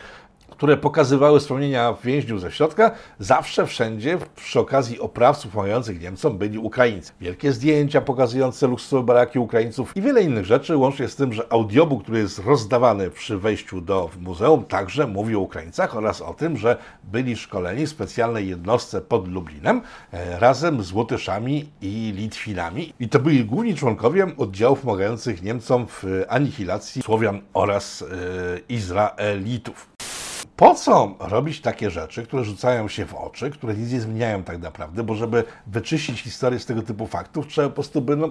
które 0.57 0.77
pokazywały 0.77 1.41
wspomnienia 1.41 1.95
więźniów 2.05 2.41
ze 2.41 2.53
środka, 2.53 2.91
zawsze 3.19 3.67
wszędzie 3.67 4.19
przy 4.37 4.61
okazji 4.61 5.01
oprawców 5.01 5.53
pomagających 5.53 6.01
Niemcom 6.01 6.39
byli 6.39 6.59
Ukraińcy. 6.59 7.13
Wielkie 7.21 7.53
zdjęcia 7.53 8.01
pokazujące 8.01 8.67
luksusowe 8.67 9.03
baraki 9.03 9.39
Ukraińców 9.39 9.97
i 9.97 10.03
wiele 10.03 10.23
innych 10.23 10.45
rzeczy, 10.45 10.77
łącznie 10.77 11.09
z 11.09 11.17
tym, 11.17 11.33
że 11.33 11.53
audiobook, 11.53 12.03
który 12.03 12.19
jest 12.19 12.39
rozdawany 12.39 13.11
przy 13.11 13.39
wejściu 13.39 13.81
do 13.81 14.11
muzeum, 14.21 14.65
także 14.65 15.07
mówi 15.07 15.37
o 15.37 15.41
Ukraińcach 15.41 15.97
oraz 15.97 16.23
o 16.23 16.35
tym, 16.35 16.57
że 16.57 16.77
byli 17.05 17.37
szkoleni 17.37 17.87
w 17.87 17.91
specjalnej 17.91 18.49
jednostce 18.49 19.01
pod 19.01 19.29
Lublinem 19.29 19.83
e, 20.13 20.41
razem 20.41 20.83
z 20.83 20.93
Łotyszami 20.93 21.69
i 21.83 22.13
Litwinami. 22.17 22.93
I 23.01 23.09
to 23.09 23.19
byli 23.19 23.45
główni 23.45 23.75
członkowie 23.75 24.27
oddziałów 24.37 24.81
pomagających 24.81 25.43
Niemcom 25.43 25.87
w 25.87 26.05
anihilacji 26.29 27.03
Słowian 27.03 27.41
oraz 27.55 28.03
e, 28.03 28.07
Izraelitów. 28.69 29.96
Po 30.57 30.75
co 30.75 31.15
robić 31.21 31.61
takie 31.61 31.91
rzeczy, 31.91 32.23
które 32.23 32.45
rzucają 32.45 32.89
się 32.89 33.07
w 33.07 33.15
oczy, 33.15 33.51
które 33.51 33.75
nic 33.75 33.93
nie 33.93 34.01
zmieniają 34.01 34.43
tak 34.43 34.59
naprawdę, 34.59 35.03
bo 35.03 35.15
żeby 35.15 35.45
wyczyścić 35.67 36.21
historię 36.21 36.59
z 36.59 36.67
tego 36.67 36.83
typu 36.83 37.07
faktów, 37.07 37.47
trzeba 37.47 37.69
po 37.69 37.75
prostu 37.75 38.01
by 38.01 38.17
no, 38.17 38.31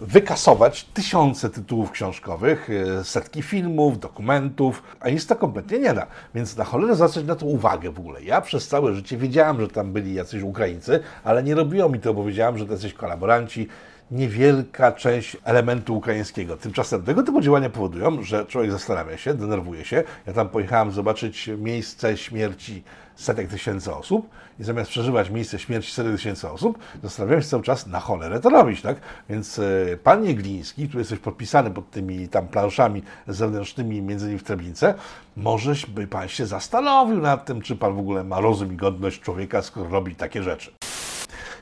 wykasować 0.00 0.84
tysiące 0.84 1.50
tytułów 1.50 1.90
książkowych, 1.90 2.70
e, 2.70 3.04
setki 3.04 3.42
filmów, 3.42 4.00
dokumentów, 4.00 4.82
a 5.00 5.10
nic 5.10 5.26
to 5.26 5.36
kompletnie 5.36 5.78
nie 5.78 5.94
da. 5.94 6.06
Więc 6.34 6.56
na 6.56 6.64
cholerę 6.64 6.94
zwracać 6.94 7.24
na 7.24 7.36
to 7.36 7.46
uwagę 7.46 7.90
w 7.90 7.98
ogóle. 7.98 8.22
Ja 8.22 8.40
przez 8.40 8.68
całe 8.68 8.94
życie 8.94 9.16
wiedziałem, 9.16 9.60
że 9.60 9.68
tam 9.68 9.92
byli 9.92 10.14
jacyś 10.14 10.42
Ukraińcy, 10.42 11.00
ale 11.24 11.42
nie 11.42 11.54
robiło 11.54 11.88
mi 11.88 12.00
to, 12.00 12.14
bo 12.14 12.24
wiedziałem, 12.24 12.58
że 12.58 12.66
to 12.66 12.72
jacyś 12.72 12.94
kolaboranci, 12.94 13.68
niewielka 14.10 14.92
część 14.92 15.36
elementu 15.44 15.96
ukraińskiego. 15.96 16.56
Tymczasem 16.56 17.02
tego 17.02 17.22
typu 17.22 17.40
działania 17.40 17.70
powodują, 17.70 18.22
że 18.22 18.46
człowiek 18.46 18.72
zastanawia 18.72 19.16
się, 19.16 19.34
denerwuje 19.34 19.84
się. 19.84 20.02
Ja 20.26 20.32
tam 20.32 20.48
pojechałem 20.48 20.92
zobaczyć 20.92 21.50
miejsce 21.58 22.16
śmierci 22.16 22.82
setek 23.16 23.48
tysięcy 23.48 23.94
osób 23.94 24.30
i 24.60 24.64
zamiast 24.64 24.90
przeżywać 24.90 25.30
miejsce 25.30 25.58
śmierci 25.58 25.92
setek 25.92 26.12
tysięcy 26.12 26.50
osób, 26.50 26.78
zastanawiałem 27.02 27.42
się 27.42 27.48
cały 27.48 27.62
czas 27.62 27.86
na 27.86 28.00
cholerę 28.00 28.40
to 28.40 28.50
robić, 28.50 28.82
tak? 28.82 28.96
Więc 29.30 29.58
e, 29.58 29.62
pan 30.02 30.22
Niegliński, 30.22 30.88
który 30.88 31.00
jesteś 31.00 31.18
podpisany 31.18 31.70
pod 31.70 31.90
tymi 31.90 32.28
tam 32.28 32.48
planszami 32.48 33.02
zewnętrznymi, 33.28 34.02
między 34.02 34.26
innymi 34.26 34.40
w 34.40 34.44
Treblince, 34.44 34.94
może 35.36 35.72
by 35.88 36.06
pan 36.06 36.28
się 36.28 36.46
zastanowił 36.46 37.20
nad 37.20 37.44
tym, 37.44 37.62
czy 37.62 37.76
pan 37.76 37.94
w 37.94 37.98
ogóle 37.98 38.24
ma 38.24 38.40
rozum 38.40 38.72
i 38.72 38.76
godność 38.76 39.20
człowieka, 39.20 39.62
skoro 39.62 39.88
robi 39.88 40.14
takie 40.14 40.42
rzeczy. 40.42 40.72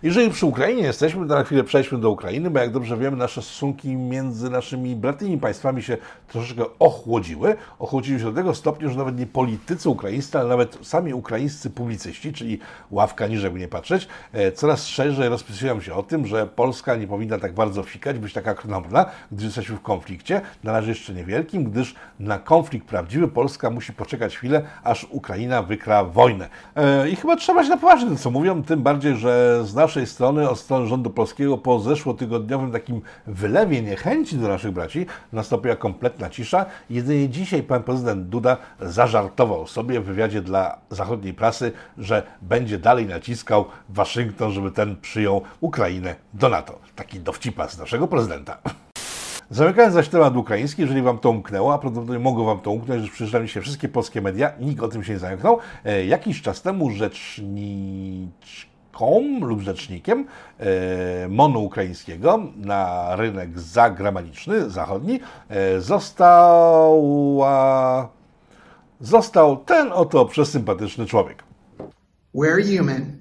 Jeżeli 0.02 0.30
przy 0.30 0.46
Ukrainie 0.46 0.82
jesteśmy, 0.82 1.28
to 1.28 1.34
na 1.34 1.44
chwilę 1.44 1.64
przejdźmy 1.64 1.98
do 1.98 2.10
Ukrainy, 2.10 2.50
bo 2.50 2.58
jak 2.58 2.70
dobrze 2.70 2.96
wiemy, 2.96 3.16
nasze 3.16 3.42
stosunki 3.42 3.96
między 3.96 4.50
naszymi 4.50 4.96
bratnimi 4.96 5.38
państwami 5.38 5.82
się 5.82 5.96
troszeczkę 6.28 6.64
ochłodziły. 6.78 7.56
Ochłodziły 7.78 8.18
się 8.18 8.24
do 8.24 8.32
tego 8.32 8.54
stopnia, 8.54 8.88
że 8.88 8.98
nawet 8.98 9.18
nie 9.18 9.26
politycy 9.26 9.88
ukraińscy, 9.88 10.38
ale 10.38 10.48
nawet 10.48 10.78
sami 10.82 11.14
ukraińscy 11.14 11.70
publicyści, 11.70 12.32
czyli 12.32 12.58
ławka 12.90 13.26
niżej, 13.26 13.50
by 13.50 13.58
nie 13.58 13.68
patrzeć, 13.68 14.08
e, 14.32 14.52
coraz 14.52 14.87
szerzej 14.87 15.28
rozpisują 15.28 15.80
się 15.80 15.94
o 15.94 16.02
tym, 16.02 16.26
że 16.26 16.46
Polska 16.46 16.96
nie 16.96 17.06
powinna 17.06 17.38
tak 17.38 17.54
bardzo 17.54 17.82
fikać, 17.82 18.18
być 18.18 18.32
taka 18.32 18.54
krnąbrna, 18.54 19.06
gdyż 19.32 19.44
jesteśmy 19.44 19.76
w 19.76 19.82
konflikcie, 19.82 20.40
na 20.64 20.72
razie 20.72 20.88
jeszcze 20.88 21.14
niewielkim, 21.14 21.64
gdyż 21.64 21.94
na 22.20 22.38
konflikt 22.38 22.87
prawdziwy 22.87 23.28
Polska 23.28 23.70
musi 23.70 23.92
poczekać 23.92 24.37
chwilę, 24.37 24.62
aż 24.84 25.06
Ukraina 25.10 25.62
wykra 25.62 26.04
wojnę. 26.04 26.48
E, 26.76 27.08
I 27.08 27.16
chyba 27.16 27.37
trzeba 27.37 27.64
się 27.64 27.70
na 27.70 27.76
poważnie 27.76 28.08
tym, 28.08 28.16
co 28.16 28.30
mówią, 28.30 28.62
tym 28.62 28.82
bardziej, 28.82 29.16
że 29.16 29.63
z 29.64 29.74
naszej 29.74 30.07
strony, 30.07 30.50
od 30.50 30.59
strony 30.59 30.87
rządu 30.87 31.11
polskiego, 31.11 31.59
po 31.59 31.81
zeszłotygodniowym 31.81 32.72
takim 32.72 33.00
wylewie 33.27 33.83
niechęci 33.83 34.37
do 34.37 34.48
naszych 34.48 34.70
braci, 34.70 35.07
nastąpiła 35.33 35.77
kompletna 35.77 36.31
cisza. 36.31 36.66
Jedynie 36.90 37.29
dzisiaj 37.29 37.62
pan 37.62 37.83
prezydent 37.83 38.29
Duda 38.29 38.57
zażartował 38.81 39.66
sobie 39.66 40.00
w 40.00 40.05
wywiadzie 40.05 40.42
dla 40.42 40.79
zachodniej 40.90 41.35
prasy, 41.35 41.72
że 41.98 42.22
będzie 42.42 42.79
dalej 42.79 43.07
naciskał 43.07 43.64
Waszyngton, 43.88 44.53
żeby 44.53 44.70
ten 44.70 44.96
przyjął 45.00 45.42
Ukrainę 45.61 46.14
do 46.35 46.48
NATO. 46.48 46.79
Taki 46.96 47.20
dowcipa 47.20 47.68
z 47.68 47.79
naszego 47.79 48.09
prezydenta. 48.09 48.59
Zamykając 49.50 49.94
zaś 49.94 50.09
temat 50.09 50.37
ukraiński, 50.37 50.83
jeżeli 50.83 51.03
Wam 51.03 51.18
to 51.18 51.31
umknęło, 51.31 51.74
a 51.74 51.79
prawdopodobnie 51.79 52.18
mogło 52.18 52.44
Wam 52.44 52.61
to 52.61 52.70
umknąć, 52.70 53.05
że 53.05 53.12
przeczytali 53.12 53.48
się 53.48 53.61
wszystkie 53.61 53.88
polskie 53.88 54.20
media, 54.20 54.53
nikt 54.61 54.83
o 54.83 54.88
tym 54.88 55.05
się 55.05 55.12
nie 55.12 55.18
zamknął, 55.18 55.59
e, 55.85 56.07
jakiś 56.07 56.42
czas 56.42 56.62
temu 56.62 56.90
rzeczniczka 56.90 58.73
lub 59.40 59.61
rzecznikiem 59.61 60.26
e, 60.59 61.28
MONu 61.28 61.64
ukraińskiego 61.64 62.40
na 62.57 63.09
rynek 63.16 63.59
zagraniczny, 63.59 64.70
zachodni, 64.70 65.20
e, 65.48 65.80
została, 65.80 67.59
został 69.00 69.57
ten 69.57 69.92
oto 69.92 70.24
przesympatyczny 70.24 71.07
człowiek. 71.07 71.44
We're 72.35 72.78
human, 72.78 73.18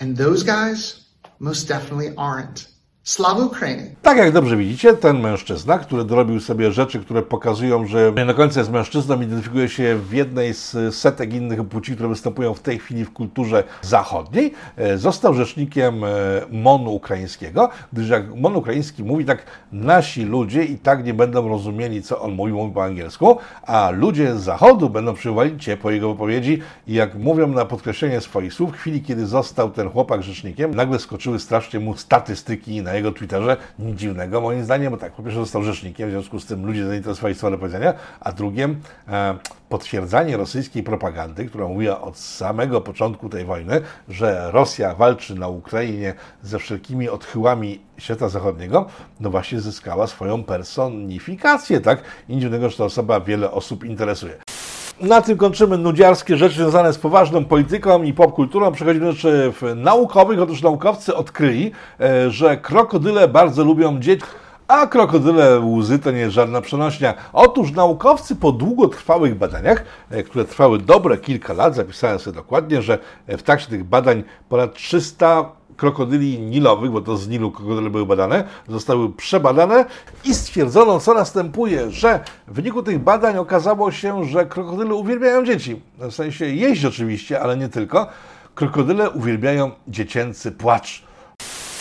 and 0.00 0.18
those 0.18 0.44
guys 0.44 1.04
most 1.40 1.68
definitely 1.68 2.14
aren't. 2.14 2.73
Slava 3.04 3.44
Ukraini. 3.44 3.82
Tak 4.02 4.18
jak 4.18 4.32
dobrze 4.32 4.56
widzicie, 4.56 4.94
ten 4.94 5.20
mężczyzna, 5.20 5.78
który 5.78 6.04
dorobił 6.04 6.40
sobie 6.40 6.72
rzeczy, 6.72 7.00
które 7.00 7.22
pokazują, 7.22 7.86
że 7.86 8.12
nie 8.16 8.26
do 8.26 8.34
końca 8.34 8.60
jest 8.60 8.72
mężczyzną, 8.72 9.20
identyfikuje 9.20 9.68
się 9.68 9.96
w 9.96 10.12
jednej 10.12 10.54
z 10.54 10.94
setek 10.94 11.34
innych 11.34 11.68
płci, 11.68 11.94
które 11.94 12.08
występują 12.08 12.54
w 12.54 12.60
tej 12.60 12.78
chwili 12.78 13.04
w 13.04 13.12
kulturze 13.12 13.64
zachodniej, 13.82 14.52
e, 14.76 14.98
został 14.98 15.34
rzecznikiem 15.34 16.04
e, 16.04 16.08
MONu 16.50 16.94
ukraińskiego, 16.94 17.68
gdyż 17.92 18.08
jak 18.08 18.36
MON 18.36 18.56
ukraiński 18.56 19.04
mówi 19.04 19.24
tak, 19.24 19.46
nasi 19.72 20.24
ludzie 20.24 20.64
i 20.64 20.78
tak 20.78 21.04
nie 21.04 21.14
będą 21.14 21.48
rozumieli, 21.48 22.02
co 22.02 22.20
on 22.20 22.32
mówi, 22.32 22.52
mówi 22.52 22.74
po 22.74 22.84
angielsku, 22.84 23.38
a 23.62 23.90
ludzie 23.90 24.36
z 24.36 24.42
zachodu 24.42 24.90
będą 24.90 25.14
przyjmowali 25.14 25.58
ciepło 25.58 25.90
jego 25.90 26.12
wypowiedzi 26.12 26.62
i 26.86 26.94
jak 26.94 27.14
mówią 27.14 27.46
na 27.46 27.64
podkreślenie 27.64 28.20
swoich 28.20 28.54
słów, 28.54 28.72
w 28.72 28.76
chwili, 28.76 29.02
kiedy 29.02 29.26
został 29.26 29.70
ten 29.70 29.90
chłopak 29.90 30.22
rzecznikiem, 30.22 30.74
nagle 30.74 30.98
skoczyły 30.98 31.38
strasznie 31.38 31.80
mu 31.80 31.96
statystyki 31.96 32.82
na 32.82 32.93
jego 32.96 33.12
Twitterze. 33.12 33.56
Nic 33.78 33.98
dziwnego 33.98 34.40
moim 34.40 34.64
zdaniem, 34.64 34.90
bo 34.90 34.96
tak, 34.96 35.12
po 35.12 35.22
pierwsze 35.22 35.40
został 35.40 35.62
rzecznikiem, 35.62 36.08
w 36.08 36.12
związku 36.12 36.40
z 36.40 36.46
tym 36.46 36.66
ludzie 36.66 36.86
zainteresowali 36.86 37.34
swoje 37.34 37.58
powiedzenia, 37.58 37.94
a 38.20 38.32
drugim 38.32 38.80
e, 39.08 39.38
potwierdzanie 39.68 40.36
rosyjskiej 40.36 40.82
propagandy, 40.82 41.44
która 41.44 41.68
mówiła 41.68 42.00
od 42.00 42.18
samego 42.18 42.80
początku 42.80 43.28
tej 43.28 43.44
wojny, 43.44 43.80
że 44.08 44.50
Rosja 44.52 44.94
walczy 44.94 45.34
na 45.34 45.48
Ukrainie 45.48 46.14
ze 46.42 46.58
wszelkimi 46.58 47.08
odchyłami 47.08 47.80
świata 47.98 48.28
zachodniego, 48.28 48.86
no 49.20 49.30
właśnie 49.30 49.60
zyskała 49.60 50.06
swoją 50.06 50.44
personifikację, 50.44 51.80
tak? 51.80 52.02
Nic 52.28 52.40
dziwnego, 52.40 52.70
że 52.70 52.76
ta 52.76 52.84
osoba 52.84 53.20
wiele 53.20 53.50
osób 53.50 53.84
interesuje. 53.84 54.43
Na 55.00 55.22
tym 55.22 55.36
kończymy 55.36 55.78
nudziarskie 55.78 56.36
rzeczy 56.36 56.54
związane 56.54 56.92
z 56.92 56.98
poważną 56.98 57.44
polityką 57.44 58.02
i 58.02 58.12
popkulturą. 58.12 58.72
Przechodzimy 58.72 59.06
do 59.06 59.12
rzeczy 59.12 59.52
naukowych. 59.76 60.40
Otóż 60.40 60.62
naukowcy 60.62 61.14
odkryli, 61.14 61.72
e, 62.00 62.30
że 62.30 62.56
krokodyle 62.56 63.28
bardzo 63.28 63.64
lubią 63.64 64.00
dzieci. 64.00 64.24
A 64.68 64.86
krokodyle 64.86 65.60
łzy 65.60 65.98
to 65.98 66.10
nie 66.10 66.18
jest 66.18 66.34
żadna 66.34 66.60
przenośnia. 66.60 67.14
Otóż 67.32 67.72
naukowcy 67.72 68.36
po 68.36 68.52
długotrwałych 68.52 69.34
badaniach, 69.34 69.84
e, 70.10 70.22
które 70.22 70.44
trwały 70.44 70.78
dobre 70.78 71.18
kilka 71.18 71.52
lat, 71.52 71.74
zapisałem 71.74 72.18
sobie 72.18 72.36
dokładnie, 72.36 72.82
że 72.82 72.98
w 73.28 73.42
trakcie 73.42 73.66
tych 73.66 73.84
badań 73.84 74.22
ponad 74.48 74.74
300 74.74 75.52
krokodyli 75.76 76.40
nilowych, 76.40 76.90
bo 76.90 77.00
to 77.00 77.16
z 77.16 77.28
Nilu 77.28 77.50
krokodyle 77.50 77.90
były 77.90 78.06
badane, 78.06 78.44
zostały 78.68 79.12
przebadane 79.12 79.84
i 80.24 80.34
stwierdzono, 80.34 81.00
co 81.00 81.14
następuje, 81.14 81.90
że 81.90 82.20
w 82.48 82.54
wyniku 82.54 82.82
tych 82.82 82.98
badań 82.98 83.36
okazało 83.36 83.92
się, 83.92 84.24
że 84.24 84.46
krokodyle 84.46 84.94
uwielbiają 84.94 85.44
dzieci. 85.44 85.80
W 85.98 86.12
sensie 86.12 86.46
jeść 86.46 86.84
oczywiście, 86.84 87.40
ale 87.40 87.56
nie 87.56 87.68
tylko. 87.68 88.06
Krokodyle 88.54 89.10
uwielbiają 89.10 89.70
dziecięcy 89.88 90.52
płacz. 90.52 91.02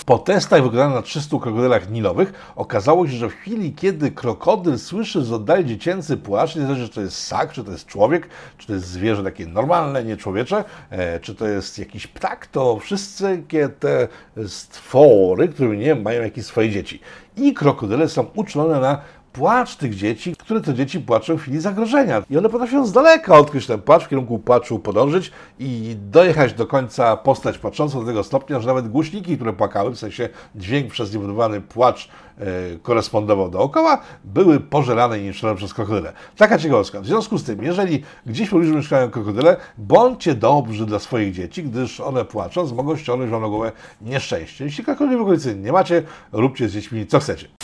Po 0.06 0.18
testach 0.18 0.64
wykonanych 0.64 0.96
na 0.96 1.02
300 1.02 1.40
krokodylach 1.40 1.90
nilowych 1.90 2.34
okazało 2.56 3.08
się, 3.08 3.14
że 3.14 3.30
w 3.30 3.34
chwili, 3.34 3.74
kiedy 3.74 4.12
krokodyl 4.12 4.80
słyszy 4.80 5.24
z 5.24 5.32
oddali 5.32 5.66
dziecięcy 5.66 6.18
płacz, 6.18 6.56
nie 6.56 6.62
zależy, 6.62 6.90
czy 6.90 6.96
to 6.96 7.02
jest 7.02 7.18
ssak, 7.18 7.52
czy 7.52 7.64
to 7.64 7.72
jest 7.72 7.86
człowiek, 7.86 8.30
czy 8.58 8.68
to 8.68 8.74
jest 8.74 8.86
zwierzę 8.86 9.24
takie 9.24 9.46
normalne, 9.46 10.04
nie 10.04 10.18
człowiecze, 10.18 10.64
e, 10.90 11.20
czy 11.20 11.36
to 11.36 11.48
jest 11.48 11.80
jakiś 11.80 12.08
ptak, 12.08 12.48
to 12.48 12.80
wszystkie 12.80 13.70
te 13.70 14.08
stwory, 14.48 15.48
które 15.48 15.78
nie 15.78 15.96
mają 15.96 16.22
jakieś 16.22 16.46
swoje 16.46 16.70
dzieci. 16.70 17.00
I 17.38 17.54
krokodyle 17.54 18.10
są 18.10 18.26
uczulone 18.36 18.80
na 18.80 19.02
płacz 19.34 19.76
tych 19.76 19.96
dzieci, 19.96 20.36
które 20.36 20.62
to 20.62 20.74
dzieci 20.74 21.00
płaczą 21.00 21.38
w 21.38 21.42
chwili 21.42 21.60
zagrożenia. 21.60 22.24
I 22.30 22.38
one 22.38 22.50
potrafią 22.50 22.86
z 22.86 22.92
daleka 22.92 23.38
odkryć 23.38 23.68
ten 23.68 23.82
płacz, 23.82 24.04
w 24.04 24.10
kierunku 24.10 24.40
płaczu 24.40 24.80
podążyć 24.80 25.32
i 25.60 25.96
dojechać 26.12 26.54
do 26.54 26.68
końca 26.68 27.18
postać 27.18 27.58
płaczącą 27.58 28.00
do 28.00 28.06
tego 28.06 28.24
stopnia, 28.24 28.60
że 28.60 28.68
nawet 28.68 28.88
głośniki, 28.88 29.36
które 29.36 29.54
płakały, 29.54 29.92
w 29.92 30.00
sensie 30.00 30.30
dźwięk 30.56 30.92
przez 30.92 31.14
niewydawany 31.14 31.62
płacz 31.62 32.10
e, 32.38 32.46
korespondował 32.84 33.50
dookoła, 33.50 34.02
były 34.24 34.60
pożerane 34.60 35.20
i 35.20 35.24
niszczone 35.24 35.56
przez 35.56 35.74
krokodyle. 35.74 36.14
Taka 36.38 36.58
ciekawostka. 36.58 37.02
W 37.02 37.06
związku 37.06 37.38
z 37.38 37.44
tym, 37.44 37.64
jeżeli 37.64 38.04
gdzieś 38.26 38.48
w 38.48 38.52
pobliżu 38.52 38.76
mieszkają 38.76 39.10
krokodyle, 39.10 39.58
bądźcie 39.78 40.36
dobrzy 40.36 40.86
dla 40.86 41.00
swoich 41.00 41.34
dzieci, 41.34 41.64
gdyż 41.64 42.00
one 42.00 42.26
płacząc 42.26 42.72
mogą 42.72 42.98
ściągnąć 42.98 43.32
wam 43.32 43.42
na 43.42 43.48
głowę 43.48 43.72
nieszczęście. 44.02 44.66
Jeśli 44.66 44.84
krokodyli 44.84 45.18
w 45.18 45.22
okolicy 45.22 45.56
nie 45.56 45.72
macie, 45.72 46.04
róbcie 46.32 46.70
z 46.70 46.74
dziećmi 46.74 47.08
co 47.08 47.20
chcecie. 47.20 47.63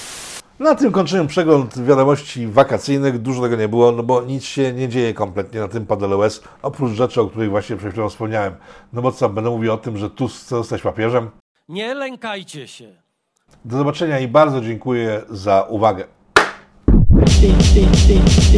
Na 0.60 0.76
tym 0.76 0.92
kończymy 0.92 1.28
przegląd 1.28 1.86
wiadomości 1.86 2.48
wakacyjnych. 2.48 3.22
Dużo 3.22 3.42
tego 3.42 3.56
nie 3.56 3.68
było, 3.68 3.92
no 3.92 4.04
bo 4.04 4.22
nic 4.22 4.44
się 4.44 4.74
nie 4.74 4.90
dzieje 4.90 5.14
kompletnie 5.14 5.60
na 5.60 5.68
tym 5.68 5.86
PDLOS, 5.86 6.44
oprócz 6.62 6.92
rzeczy, 6.92 7.22
o 7.22 7.28
których 7.28 7.50
właśnie 7.50 7.76
przed 7.76 7.92
chwilą 7.92 8.10
wspomniałem. 8.10 8.54
No 8.94 9.02
bo 9.02 9.12
co, 9.12 9.30
będę 9.30 9.50
mówił 9.50 9.74
o 9.74 9.78
tym, 9.78 9.98
że 9.98 10.10
tu 10.10 10.28
chce 10.28 10.56
zostać 10.56 10.82
papieżem. 10.82 11.30
Nie 11.70 11.94
lękajcie 11.94 12.68
się. 12.68 12.86
Do 13.66 13.78
zobaczenia 13.78 14.20
i 14.20 14.28
bardzo 14.28 14.62
dziękuję 14.62 15.22
za 15.30 15.66
uwagę. 15.70 16.04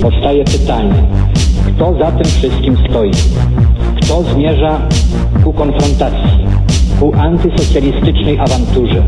Powstaje 0.02 0.44
pytanie, 0.46 1.10
kto 1.68 1.98
za 2.00 2.12
tym 2.12 2.26
wszystkim 2.26 2.78
stoi? 2.90 3.12
Kto 4.02 4.24
zmierza 4.24 4.88
ku 5.44 5.54
konfrontacji, 5.54 6.46
ku 7.00 7.14
antysocjalistycznej 7.16 8.40
awanturze? 8.40 9.08